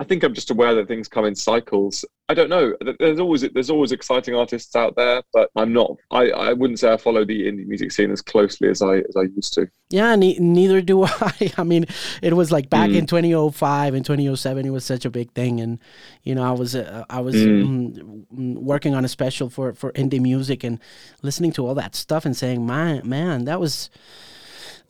I 0.00 0.04
think 0.04 0.22
I'm 0.22 0.32
just 0.32 0.50
aware 0.50 0.74
that 0.74 0.88
things 0.88 1.06
come 1.06 1.26
in 1.26 1.34
cycles. 1.34 2.04
I 2.28 2.34
don't 2.34 2.48
know. 2.48 2.74
There's 2.98 3.20
always 3.20 3.42
there's 3.42 3.68
always 3.68 3.92
exciting 3.92 4.34
artists 4.34 4.74
out 4.74 4.96
there, 4.96 5.22
but 5.34 5.50
I'm 5.54 5.74
not. 5.74 5.96
I, 6.10 6.30
I 6.30 6.52
wouldn't 6.54 6.78
say 6.78 6.90
I 6.90 6.96
follow 6.96 7.26
the 7.26 7.42
indie 7.42 7.66
music 7.66 7.92
scene 7.92 8.10
as 8.10 8.22
closely 8.22 8.70
as 8.70 8.80
I 8.80 8.98
as 8.98 9.16
I 9.18 9.22
used 9.36 9.52
to. 9.54 9.68
Yeah, 9.90 10.16
ne- 10.16 10.38
neither 10.38 10.80
do 10.80 11.04
I. 11.06 11.52
I 11.58 11.62
mean, 11.64 11.84
it 12.22 12.32
was 12.32 12.50
like 12.50 12.70
back 12.70 12.88
mm. 12.88 12.96
in 12.96 13.06
2005 13.06 13.94
and 13.94 14.04
2007. 14.04 14.64
It 14.64 14.70
was 14.70 14.84
such 14.84 15.04
a 15.04 15.10
big 15.10 15.30
thing, 15.32 15.60
and 15.60 15.78
you 16.22 16.34
know, 16.34 16.42
I 16.42 16.52
was 16.52 16.74
uh, 16.74 17.04
I 17.10 17.20
was 17.20 17.34
mm. 17.34 18.24
Mm, 18.34 18.54
working 18.56 18.94
on 18.94 19.04
a 19.04 19.08
special 19.08 19.50
for 19.50 19.74
for 19.74 19.92
indie 19.92 20.20
music 20.20 20.64
and 20.64 20.80
listening 21.20 21.52
to 21.52 21.66
all 21.66 21.74
that 21.74 21.94
stuff 21.94 22.24
and 22.24 22.34
saying, 22.34 22.64
man, 22.64 23.06
man, 23.06 23.44
that 23.44 23.60
was 23.60 23.90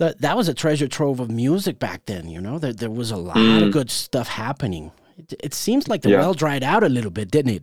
that 0.02 0.20
that 0.20 0.36
was 0.36 0.48
a 0.48 0.54
treasure 0.54 0.88
trove 0.88 1.20
of 1.20 1.30
music 1.30 1.78
back 1.78 2.06
then. 2.06 2.28
You 2.28 2.40
know, 2.40 2.58
there 2.58 2.72
there 2.72 2.90
was 2.90 3.12
a 3.12 3.16
lot 3.16 3.36
mm. 3.36 3.66
of 3.66 3.72
good 3.72 3.88
stuff 3.88 4.26
happening. 4.26 4.90
It, 5.16 5.34
it 5.44 5.54
seems 5.54 5.86
like 5.86 6.02
the 6.02 6.10
yeah. 6.10 6.18
well 6.18 6.34
dried 6.34 6.64
out 6.64 6.82
a 6.82 6.88
little 6.88 7.12
bit, 7.12 7.30
didn't 7.30 7.54
it? 7.54 7.62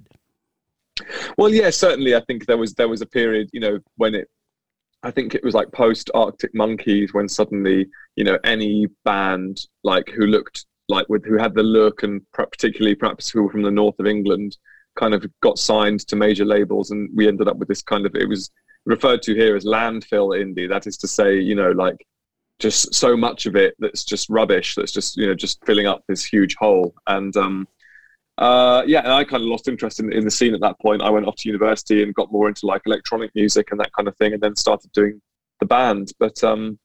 Well, 1.38 1.49
yeah, 1.49 1.69
certainly. 1.69 2.15
I 2.15 2.21
think 2.21 2.45
there 2.45 2.58
was 2.58 2.73
there 2.75 2.88
was 2.88 3.02
a 3.02 3.06
period, 3.06 3.49
you 3.52 3.60
know, 3.60 3.80
when 3.97 4.15
it. 4.15 4.30
I 5.04 5.12
think 5.12 5.34
it 5.34 5.43
was 5.43 5.54
like 5.54 5.71
post 5.71 6.10
Arctic 6.13 6.54
Monkeys 6.54 7.13
when 7.13 7.30
suddenly, 7.30 7.88
you 8.15 8.23
know, 8.23 8.38
any 8.43 8.88
band 9.06 9.62
like 9.84 10.10
who 10.10 10.25
looked 10.25 10.65
like 10.88 11.08
with 11.10 11.25
who 11.25 11.38
had 11.38 11.54
the 11.54 11.63
look 11.63 12.04
and 12.04 12.21
particularly 12.34 12.95
perhaps 12.95 13.30
who 13.30 13.43
were 13.43 13.52
from 13.52 13.63
the 13.63 13.71
north 13.71 13.99
of 13.99 14.08
England 14.08 14.58
kind 14.97 15.13
of 15.13 15.25
got 15.41 15.58
signed 15.58 16.06
to 16.08 16.15
major 16.15 16.43
labels 16.43 16.91
and 16.91 17.10
we 17.15 17.28
ended 17.28 17.47
up 17.47 17.58
with 17.58 17.67
this 17.69 17.82
kind 17.82 18.06
of 18.06 18.15
it 18.15 18.28
was 18.28 18.49
referred 18.86 19.21
to 19.21 19.36
here 19.36 19.56
as 19.56 19.63
landfill 19.63 20.36
indie 20.36 20.67
that 20.67 20.88
is 20.88 20.97
to 20.97 21.08
say 21.08 21.39
you 21.39 21.54
know 21.54 21.71
like 21.71 21.95
just 22.60 22.93
so 22.93 23.15
much 23.15 23.45
of 23.45 23.56
it 23.56 23.74
that's 23.80 24.04
just 24.04 24.30
rubbish 24.30 24.76
that's 24.76 24.91
just 24.91 25.17
you 25.17 25.26
know 25.26 25.34
just 25.34 25.63
filling 25.65 25.88
up 25.88 26.04
this 26.08 26.26
huge 26.26 26.56
hole 26.56 26.93
and 27.08 27.36
um 27.38 27.67
uh, 28.39 28.84
yeah, 28.88 29.00
and 29.00 29.12
I 29.12 29.26
kind 29.26 29.43
of 29.43 29.50
lost 29.50 29.67
interest 29.67 30.00
in, 30.00 30.13
in 30.13 30.24
the 30.24 30.32
scene 30.32 30.54
at 30.54 30.62
that 30.62 30.80
point. 30.80 31.02
I 31.02 31.10
went 31.10 31.28
off 31.28 31.36
to 31.36 31.50
university 31.50 32.02
and 32.02 32.15
got 32.15 32.32
more 32.32 32.48
into 32.48 32.67
like 32.67 32.82
electronic 32.86 33.36
music 33.36 33.72
and 33.72 33.80
that 33.82 33.91
kind 33.91 34.08
of 34.08 34.15
thing, 34.15 34.34
and 34.34 34.41
then 34.41 34.56
started 34.56 34.93
doing 34.93 35.22
the 35.60 35.65
band. 35.65 36.13
But 36.19 36.41
um, 36.41 36.80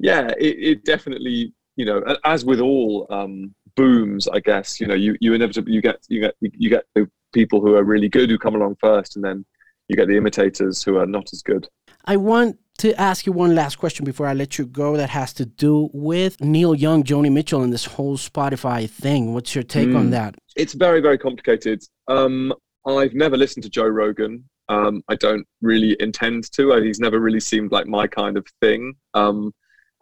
yeah, 0.00 0.32
it, 0.36 0.56
it, 0.58 0.84
definitely, 0.84 1.54
you 1.76 1.84
know, 1.84 2.02
as 2.24 2.44
with 2.44 2.58
all 2.58 3.06
um, 3.10 3.54
booms, 3.76 4.26
I 4.26 4.40
guess, 4.40 4.80
you 4.80 4.88
know, 4.88 4.94
you, 4.94 5.16
you 5.20 5.32
inevitably 5.32 5.74
you 5.74 5.80
get 5.80 5.98
you 6.08 6.20
get 6.22 6.34
you 6.40 6.68
get 6.68 6.86
the 6.96 7.08
people 7.32 7.60
who 7.60 7.76
are 7.76 7.84
really 7.84 8.08
good 8.08 8.28
who 8.28 8.36
come 8.36 8.56
along 8.56 8.76
first, 8.80 9.14
and 9.14 9.24
then 9.24 9.46
you 9.88 9.94
get 9.94 10.08
the 10.08 10.16
imitators 10.16 10.82
who 10.82 10.96
are 10.96 11.06
not 11.06 11.32
as 11.32 11.40
good. 11.40 11.68
I 12.06 12.16
want 12.16 12.58
to 12.78 12.98
ask 13.00 13.26
you 13.26 13.32
one 13.32 13.54
last 13.54 13.76
question 13.76 14.04
before 14.04 14.26
I 14.26 14.34
let 14.34 14.58
you 14.58 14.66
go 14.66 14.96
that 14.96 15.10
has 15.10 15.32
to 15.34 15.46
do 15.46 15.90
with 15.92 16.40
Neil 16.40 16.74
Young, 16.74 17.02
Joni 17.02 17.32
Mitchell, 17.32 17.62
and 17.62 17.72
this 17.72 17.84
whole 17.84 18.16
Spotify 18.16 18.88
thing. 18.88 19.34
What's 19.34 19.54
your 19.54 19.64
take 19.64 19.88
mm. 19.88 19.96
on 19.96 20.10
that? 20.10 20.36
It's 20.54 20.74
very, 20.74 21.00
very 21.00 21.18
complicated. 21.18 21.82
Um, 22.06 22.52
I've 22.86 23.14
never 23.14 23.36
listened 23.36 23.64
to 23.64 23.70
Joe 23.70 23.88
Rogan. 23.88 24.44
Um, 24.68 25.02
I 25.08 25.16
don't 25.16 25.46
really 25.62 25.96
intend 25.98 26.50
to. 26.52 26.80
He's 26.80 27.00
never 27.00 27.18
really 27.18 27.40
seemed 27.40 27.72
like 27.72 27.88
my 27.88 28.06
kind 28.06 28.36
of 28.36 28.46
thing. 28.60 28.94
Um, 29.14 29.52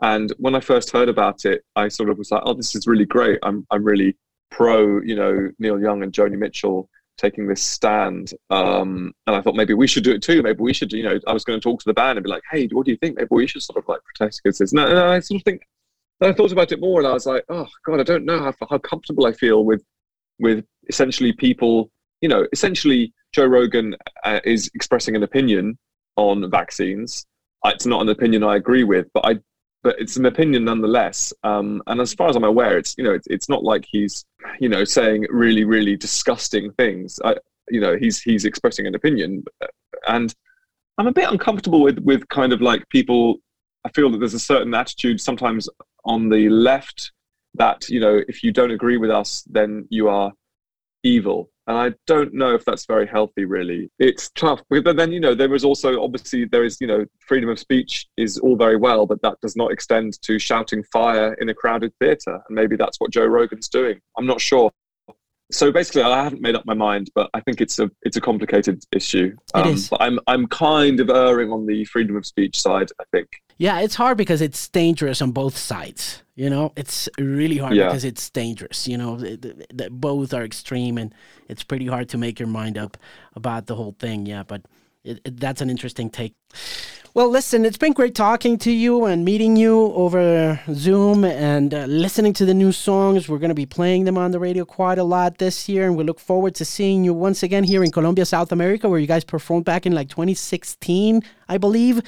and 0.03 0.33
when 0.38 0.55
I 0.55 0.61
first 0.61 0.90
heard 0.90 1.09
about 1.09 1.47
it, 1.47 1.62
I 1.77 1.88
sort 1.88 2.11
of 2.11 2.19
was 2.19 2.31
like, 2.31 2.43
"Oh, 2.45 2.53
this 2.53 2.75
is 2.75 2.87
really 2.87 3.07
great. 3.07 3.38
I'm, 3.43 3.67
I'm 3.71 3.85
really 3.85 4.17
pro, 4.51 5.01
you 5.01 5.14
know, 5.14 5.51
Neil 5.59 5.81
Young 5.81 6.03
and 6.03 6.12
Joni 6.12 6.37
Mitchell." 6.37 6.90
Taking 7.16 7.46
this 7.46 7.62
stand. 7.62 8.33
Um, 8.50 9.12
and 9.27 9.37
I 9.37 9.40
thought 9.40 9.55
maybe 9.55 9.74
we 9.74 9.87
should 9.87 10.05
do 10.05 10.12
it 10.12 10.22
too. 10.22 10.42
Maybe 10.42 10.61
we 10.61 10.72
should, 10.72 10.92
you 10.92 11.03
know, 11.03 11.18
I 11.27 11.33
was 11.33 11.44
going 11.44 11.59
to 11.59 11.62
talk 11.62 11.81
to 11.81 11.87
the 11.87 11.94
band 11.94 12.18
and 12.18 12.24
be 12.24 12.31
like, 12.31 12.42
hey, 12.50 12.68
what 12.72 12.87
do 12.87 12.92
you 12.92 12.98
think? 12.98 13.16
Maybe 13.16 13.29
we 13.31 13.46
should 13.46 13.62
sort 13.62 13.79
of 13.79 13.88
like 13.88 14.00
protest 14.05 14.40
against 14.40 14.59
this. 14.59 14.72
No, 14.72 14.92
no, 14.92 15.11
I 15.11 15.20
sort 15.20 15.40
of 15.40 15.44
think, 15.44 15.62
I 16.20 16.33
thought 16.33 16.53
about 16.53 16.72
it 16.72 16.81
more 16.81 17.00
and 17.00 17.07
I 17.07 17.12
was 17.12 17.27
like, 17.27 17.44
oh 17.48 17.66
God, 17.85 18.00
I 18.00 18.05
don't 18.05 18.24
know 18.24 18.40
how, 18.40 18.55
how 18.68 18.79
comfortable 18.79 19.27
I 19.27 19.33
feel 19.33 19.64
with, 19.64 19.83
with 20.38 20.64
essentially 20.88 21.33
people, 21.33 21.90
you 22.20 22.29
know, 22.29 22.46
essentially 22.53 23.12
Joe 23.33 23.46
Rogan 23.46 23.96
uh, 24.24 24.40
is 24.44 24.70
expressing 24.74 25.16
an 25.16 25.22
opinion 25.22 25.79
on 26.16 26.50
vaccines. 26.50 27.27
It's 27.64 27.87
not 27.87 28.03
an 28.03 28.09
opinion 28.09 28.44
I 28.44 28.57
agree 28.57 28.85
with, 28.85 29.07
but 29.14 29.24
I 29.24 29.38
but 29.85 30.01
it's 30.01 30.16
an 30.16 30.25
opinion 30.25 30.64
nonetheless. 30.64 31.33
Um, 31.44 31.83
and 31.87 32.01
as 32.01 32.14
far 32.14 32.29
as 32.29 32.37
I'm 32.37 32.42
aware, 32.42 32.77
it's 32.79 32.97
you 32.99 33.05
know 33.05 33.12
it's, 33.12 33.29
it's 33.29 33.49
not 33.49 33.62
like 33.62 33.87
he's 33.88 34.25
you 34.59 34.68
know 34.68 34.83
saying 34.83 35.27
really 35.31 35.64
really 35.64 35.94
disgusting 35.94 36.73
things. 36.73 37.20
I, 37.25 37.37
you 37.68 37.81
know 37.81 37.97
he's 37.97 38.20
he's 38.20 38.47
expressing 38.47 38.87
an 38.87 38.94
opinion, 38.97 39.44
and 40.09 40.35
I'm 40.99 41.07
a 41.07 41.12
bit 41.12 41.31
uncomfortable 41.31 41.83
with 41.83 41.99
with 42.01 42.27
kind 42.29 42.53
of 42.53 42.61
like 42.61 42.88
people. 42.88 43.37
I 43.85 43.90
feel 43.90 44.11
that 44.11 44.18
there's 44.18 44.35
a 44.35 44.40
certain 44.40 44.73
attitude 44.73 45.20
sometimes 45.20 45.68
on 46.07 46.31
the 46.31 46.49
left 46.49 47.12
that 47.55 47.87
you 47.90 48.01
know 48.01 48.23
if 48.27 48.42
you 48.42 48.51
don't 48.51 48.70
agree 48.70 48.97
with 48.97 49.11
us, 49.11 49.44
then 49.51 49.87
you 49.90 50.09
are 50.09 50.33
evil 51.03 51.51
and 51.66 51.77
I 51.77 51.92
don't 52.07 52.35
know 52.35 52.55
if 52.55 52.64
that's 52.64 52.87
very 52.87 53.07
healthy. 53.07 53.44
Really, 53.44 53.90
it's 53.98 54.31
tough. 54.31 54.62
But 54.68 54.96
then 54.96 55.12
you 55.12 55.20
know 55.20 55.35
there 55.35 55.55
is 55.55 55.64
also 55.64 56.03
obviously 56.03 56.44
there 56.44 56.64
is 56.64 56.79
you 56.81 56.87
know 56.87 57.05
freedom 57.20 57.48
of 57.50 57.59
speech 57.59 58.07
is 58.16 58.38
all 58.38 58.57
very 58.57 58.77
well, 58.77 59.07
but 59.07 59.22
that 59.22 59.40
does 59.40 59.57
not 59.57 59.72
extend 59.72 60.20
to 60.22 60.38
shouting 60.38 60.85
fire 60.92 61.35
in 61.35 61.48
a 61.48 61.55
crowded 61.55 61.92
theatre, 62.00 62.40
and 62.48 62.55
maybe 62.55 62.77
that's 62.77 62.98
what 62.98 63.11
Joe 63.11 63.27
Rogan's 63.27 63.68
doing. 63.68 64.00
I'm 64.18 64.27
not 64.27 64.40
sure. 64.40 64.70
So 65.53 65.70
basically, 65.70 66.03
I 66.03 66.24
haven't 66.24 66.42
made 66.42 66.55
up 66.55 66.64
my 66.66 66.74
mind, 66.74 67.11
but 67.14 67.31
I 67.35 67.40
think 67.40 67.61
it's 67.61 67.79
a 67.79 67.90
it's 68.03 68.16
a 68.16 68.20
complicated 68.20 68.83
issue. 68.92 69.35
Um, 69.55 69.68
it 69.68 69.74
is. 69.74 69.88
But 69.88 70.03
I'm 70.03 70.18
I'm 70.27 70.46
kind 70.46 71.00
of 71.00 71.11
erring 71.11 71.53
on 71.53 71.66
the 71.66 71.85
freedom 71.87 72.16
of 72.16 72.27
speech 72.27 72.61
side. 72.61 72.90
I 73.00 73.05
think. 73.12 73.29
Yeah, 73.57 73.81
it's 73.81 73.95
hard 73.95 74.19
because 74.19 74.40
it's 74.40 74.69
dangerous 74.69 75.23
on 75.23 75.33
both 75.33 75.57
sides. 75.57 76.23
You 76.35 76.51
know, 76.51 76.73
it's 76.77 77.09
really 77.19 77.59
hard 77.59 77.77
yeah. 77.77 77.87
because 77.87 78.05
it's 78.05 78.29
dangerous. 78.31 78.88
You 78.88 78.99
know, 78.99 79.23
both 79.90 80.35
are 80.35 80.45
extreme, 80.45 80.99
and 80.99 81.14
it's 81.49 81.62
pretty 81.62 81.87
hard 81.87 82.09
to 82.11 82.19
make 82.19 82.40
your 82.40 82.49
mind 82.49 82.77
up 82.77 82.97
about 83.35 83.67
the 83.67 83.77
whole 83.77 83.95
thing. 83.99 84.27
Yeah, 84.27 84.43
but 84.43 84.62
that's 85.25 85.61
an 85.61 85.71
interesting 85.71 86.11
take. 86.11 86.35
Well, 87.14 87.29
listen, 87.31 87.64
it's 87.64 87.79
been 87.79 87.93
great 87.93 88.17
talking 88.17 88.59
to 88.59 88.73
you 88.73 89.05
and 89.05 89.25
meeting 89.25 89.55
you 89.55 89.93
over 89.93 90.59
Zoom 90.73 91.25
and 91.25 91.73
uh, 91.73 91.85
listening 91.85 92.33
to 92.33 92.45
the 92.45 92.55
new 92.55 92.73
songs. 92.73 93.29
We're 93.29 93.38
going 93.38 93.51
to 93.51 93.55
be 93.55 93.67
playing 93.67 94.03
them 94.03 94.19
on 94.19 94.33
the 94.33 94.40
radio 94.40 94.64
quite 94.64 94.99
a 94.99 95.05
lot 95.05 95.38
this 95.38 95.69
year, 95.69 95.87
and 95.87 95.97
we 95.97 96.03
look 96.03 96.19
forward 96.19 96.57
to 96.57 96.64
seeing 96.64 97.05
you 97.05 97.14
once 97.14 97.45
again 97.45 97.62
here 97.62 97.85
in 97.85 97.93
Colombia, 97.93 98.25
South 98.25 98.51
America, 98.51 98.88
where 98.88 98.99
you 98.99 99.07
guys 99.07 99.23
performed 99.23 99.64
back 99.64 99.87
in 99.87 99.93
like 99.93 100.09
2016, 100.09 101.23
I 101.49 101.57
believe 101.57 102.03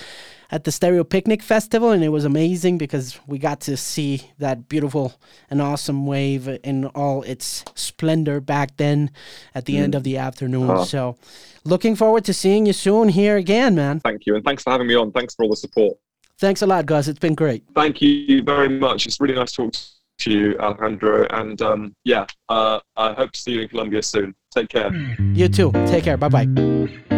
at 0.50 0.64
the 0.64 0.72
Stereo 0.72 1.04
Picnic 1.04 1.42
Festival, 1.42 1.90
and 1.90 2.04
it 2.04 2.08
was 2.08 2.24
amazing 2.24 2.78
because 2.78 3.18
we 3.26 3.38
got 3.38 3.60
to 3.62 3.76
see 3.76 4.30
that 4.38 4.68
beautiful 4.68 5.14
and 5.50 5.60
awesome 5.60 6.06
wave 6.06 6.48
in 6.62 6.86
all 6.86 7.22
its 7.22 7.64
splendor 7.74 8.40
back 8.40 8.76
then 8.76 9.10
at 9.54 9.64
the 9.64 9.76
mm. 9.76 9.82
end 9.82 9.94
of 9.94 10.04
the 10.04 10.16
afternoon. 10.16 10.70
Oh. 10.70 10.84
So, 10.84 11.16
looking 11.64 11.96
forward 11.96 12.24
to 12.26 12.34
seeing 12.34 12.66
you 12.66 12.72
soon 12.72 13.08
here 13.08 13.36
again, 13.36 13.74
man. 13.74 14.00
Thank 14.00 14.26
you, 14.26 14.36
and 14.36 14.44
thanks 14.44 14.62
for 14.62 14.70
having 14.70 14.86
me 14.86 14.94
on. 14.94 15.12
Thanks 15.12 15.34
for 15.34 15.44
all 15.44 15.50
the 15.50 15.56
support. 15.56 15.96
Thanks 16.38 16.62
a 16.62 16.66
lot, 16.66 16.86
guys. 16.86 17.08
It's 17.08 17.18
been 17.18 17.34
great. 17.34 17.64
Thank 17.74 18.02
you 18.02 18.42
very 18.42 18.68
much. 18.68 19.06
It's 19.06 19.20
really 19.20 19.34
nice 19.34 19.52
to 19.52 19.64
talk 19.64 19.74
to 20.18 20.30
you, 20.30 20.58
Alejandro. 20.58 21.26
And 21.30 21.60
um, 21.62 21.96
yeah, 22.04 22.26
uh, 22.48 22.80
I 22.96 23.14
hope 23.14 23.32
to 23.32 23.40
see 23.40 23.52
you 23.52 23.62
in 23.62 23.68
Colombia 23.68 24.02
soon. 24.02 24.34
Take 24.54 24.68
care. 24.68 24.92
You 25.32 25.48
too. 25.48 25.72
Take 25.86 26.04
care. 26.04 26.16
Bye 26.16 26.28
bye. 26.28 27.15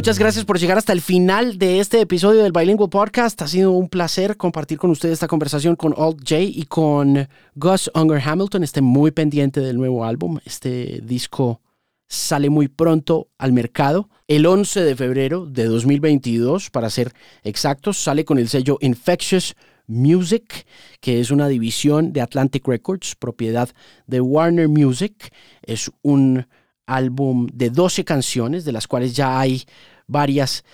Muchas 0.00 0.18
gracias 0.18 0.46
por 0.46 0.58
llegar 0.58 0.78
hasta 0.78 0.94
el 0.94 1.02
final 1.02 1.58
de 1.58 1.78
este 1.78 2.00
episodio 2.00 2.42
del 2.42 2.52
Bilingual 2.52 2.88
Podcast. 2.88 3.42
Ha 3.42 3.46
sido 3.46 3.72
un 3.72 3.90
placer 3.90 4.38
compartir 4.38 4.78
con 4.78 4.88
ustedes 4.88 5.12
esta 5.12 5.28
conversación 5.28 5.76
con 5.76 5.94
Alt 5.94 6.20
J 6.20 6.40
y 6.40 6.62
con 6.62 7.28
Gus 7.54 7.90
Unger 7.94 8.22
Hamilton. 8.24 8.64
Esté 8.64 8.80
muy 8.80 9.10
pendiente 9.10 9.60
del 9.60 9.76
nuevo 9.76 10.06
álbum. 10.06 10.38
Este 10.46 11.02
disco 11.02 11.60
sale 12.08 12.48
muy 12.48 12.68
pronto 12.68 13.28
al 13.36 13.52
mercado. 13.52 14.08
El 14.26 14.46
11 14.46 14.84
de 14.84 14.96
febrero 14.96 15.44
de 15.44 15.66
2022, 15.66 16.70
para 16.70 16.88
ser 16.88 17.12
exactos, 17.42 17.98
sale 17.98 18.24
con 18.24 18.38
el 18.38 18.48
sello 18.48 18.78
Infectious 18.80 19.54
Music, 19.86 20.66
que 21.00 21.20
es 21.20 21.30
una 21.30 21.46
división 21.46 22.14
de 22.14 22.22
Atlantic 22.22 22.66
Records, 22.66 23.16
propiedad 23.16 23.68
de 24.06 24.22
Warner 24.22 24.66
Music. 24.66 25.30
Es 25.60 25.90
un 26.00 26.46
álbum 26.94 27.46
de 27.52 27.70
12 27.70 28.04
canciones, 28.04 28.64
de 28.64 28.72
las 28.72 28.86
cuales 28.86 29.14
ya 29.14 29.38
hay 29.38 29.64
varias 30.06 30.64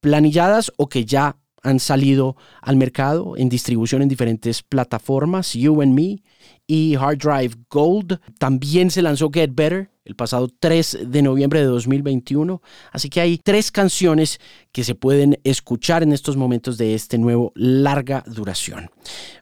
planilladas 0.00 0.72
o 0.76 0.88
que 0.88 1.04
ya 1.04 1.36
han 1.62 1.80
salido 1.80 2.36
al 2.60 2.76
mercado 2.76 3.36
en 3.36 3.48
distribución 3.48 4.02
en 4.02 4.08
diferentes 4.08 4.62
plataformas, 4.62 5.54
You 5.54 5.80
and 5.80 5.94
Me 5.94 6.22
y 6.66 6.94
Hard 6.96 7.18
Drive 7.18 7.56
Gold. 7.70 8.20
También 8.38 8.90
se 8.90 9.00
lanzó 9.00 9.30
Get 9.32 9.50
Better 9.54 9.93
el 10.04 10.16
pasado 10.16 10.48
3 10.48 10.98
de 11.06 11.22
noviembre 11.22 11.60
de 11.60 11.66
2021. 11.66 12.60
Así 12.92 13.08
que 13.08 13.20
hay 13.20 13.38
tres 13.38 13.70
canciones 13.70 14.38
que 14.72 14.84
se 14.84 14.94
pueden 14.94 15.38
escuchar 15.44 16.02
en 16.02 16.12
estos 16.12 16.36
momentos 16.36 16.76
de 16.78 16.94
este 16.94 17.16
nuevo 17.16 17.52
larga 17.54 18.22
duración. 18.26 18.90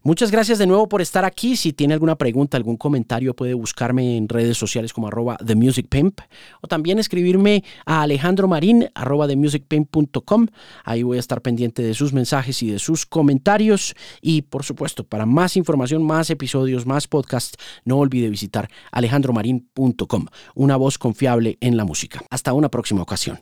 Muchas 0.03 0.31
gracias 0.31 0.59
de 0.59 0.67
nuevo 0.67 0.89
por 0.89 1.01
estar 1.01 1.25
aquí. 1.25 1.57
Si 1.57 1.73
tiene 1.73 1.95
alguna 1.95 2.17
pregunta, 2.17 2.57
algún 2.57 2.77
comentario, 2.77 3.35
puede 3.35 3.55
buscarme 3.55 4.17
en 4.17 4.29
redes 4.29 4.57
sociales 4.57 4.93
como 4.93 5.09
arroba 5.09 5.37
TheMusicPimp 5.39 6.21
o 6.61 6.69
también 6.69 6.99
escribirme 6.99 7.65
a 7.87 8.03
Alejandro 8.03 8.47
Marín 8.47 8.89
arroba 8.95 9.27
TheMusicPimp.com. 9.27 10.47
Ahí 10.85 11.03
voy 11.03 11.17
a 11.17 11.21
estar 11.21 11.41
pendiente 11.41 11.83
de 11.83 11.95
sus 11.95 12.13
mensajes 12.13 12.63
y 12.63 12.71
de 12.71 12.79
sus 12.79 13.07
comentarios. 13.07 13.95
Y 14.21 14.43
por 14.43 14.65
supuesto, 14.65 15.05
para 15.05 15.27
más 15.27 15.57
información, 15.57 16.03
más 16.05 16.31
episodios, 16.31 16.87
más 16.87 17.09
podcasts, 17.09 17.57
no 17.85 17.99
olvide 17.99 18.29
visitar 18.29 18.69
alejandromarin.com 18.93 20.27
una 20.55 20.77
voz 20.77 20.99
confiable 20.99 21.59
en 21.61 21.77
la 21.77 21.85
música. 21.85 22.23
Hasta 22.31 22.53
una 22.53 22.69
próxima 22.71 23.03
ocasión. 23.03 23.41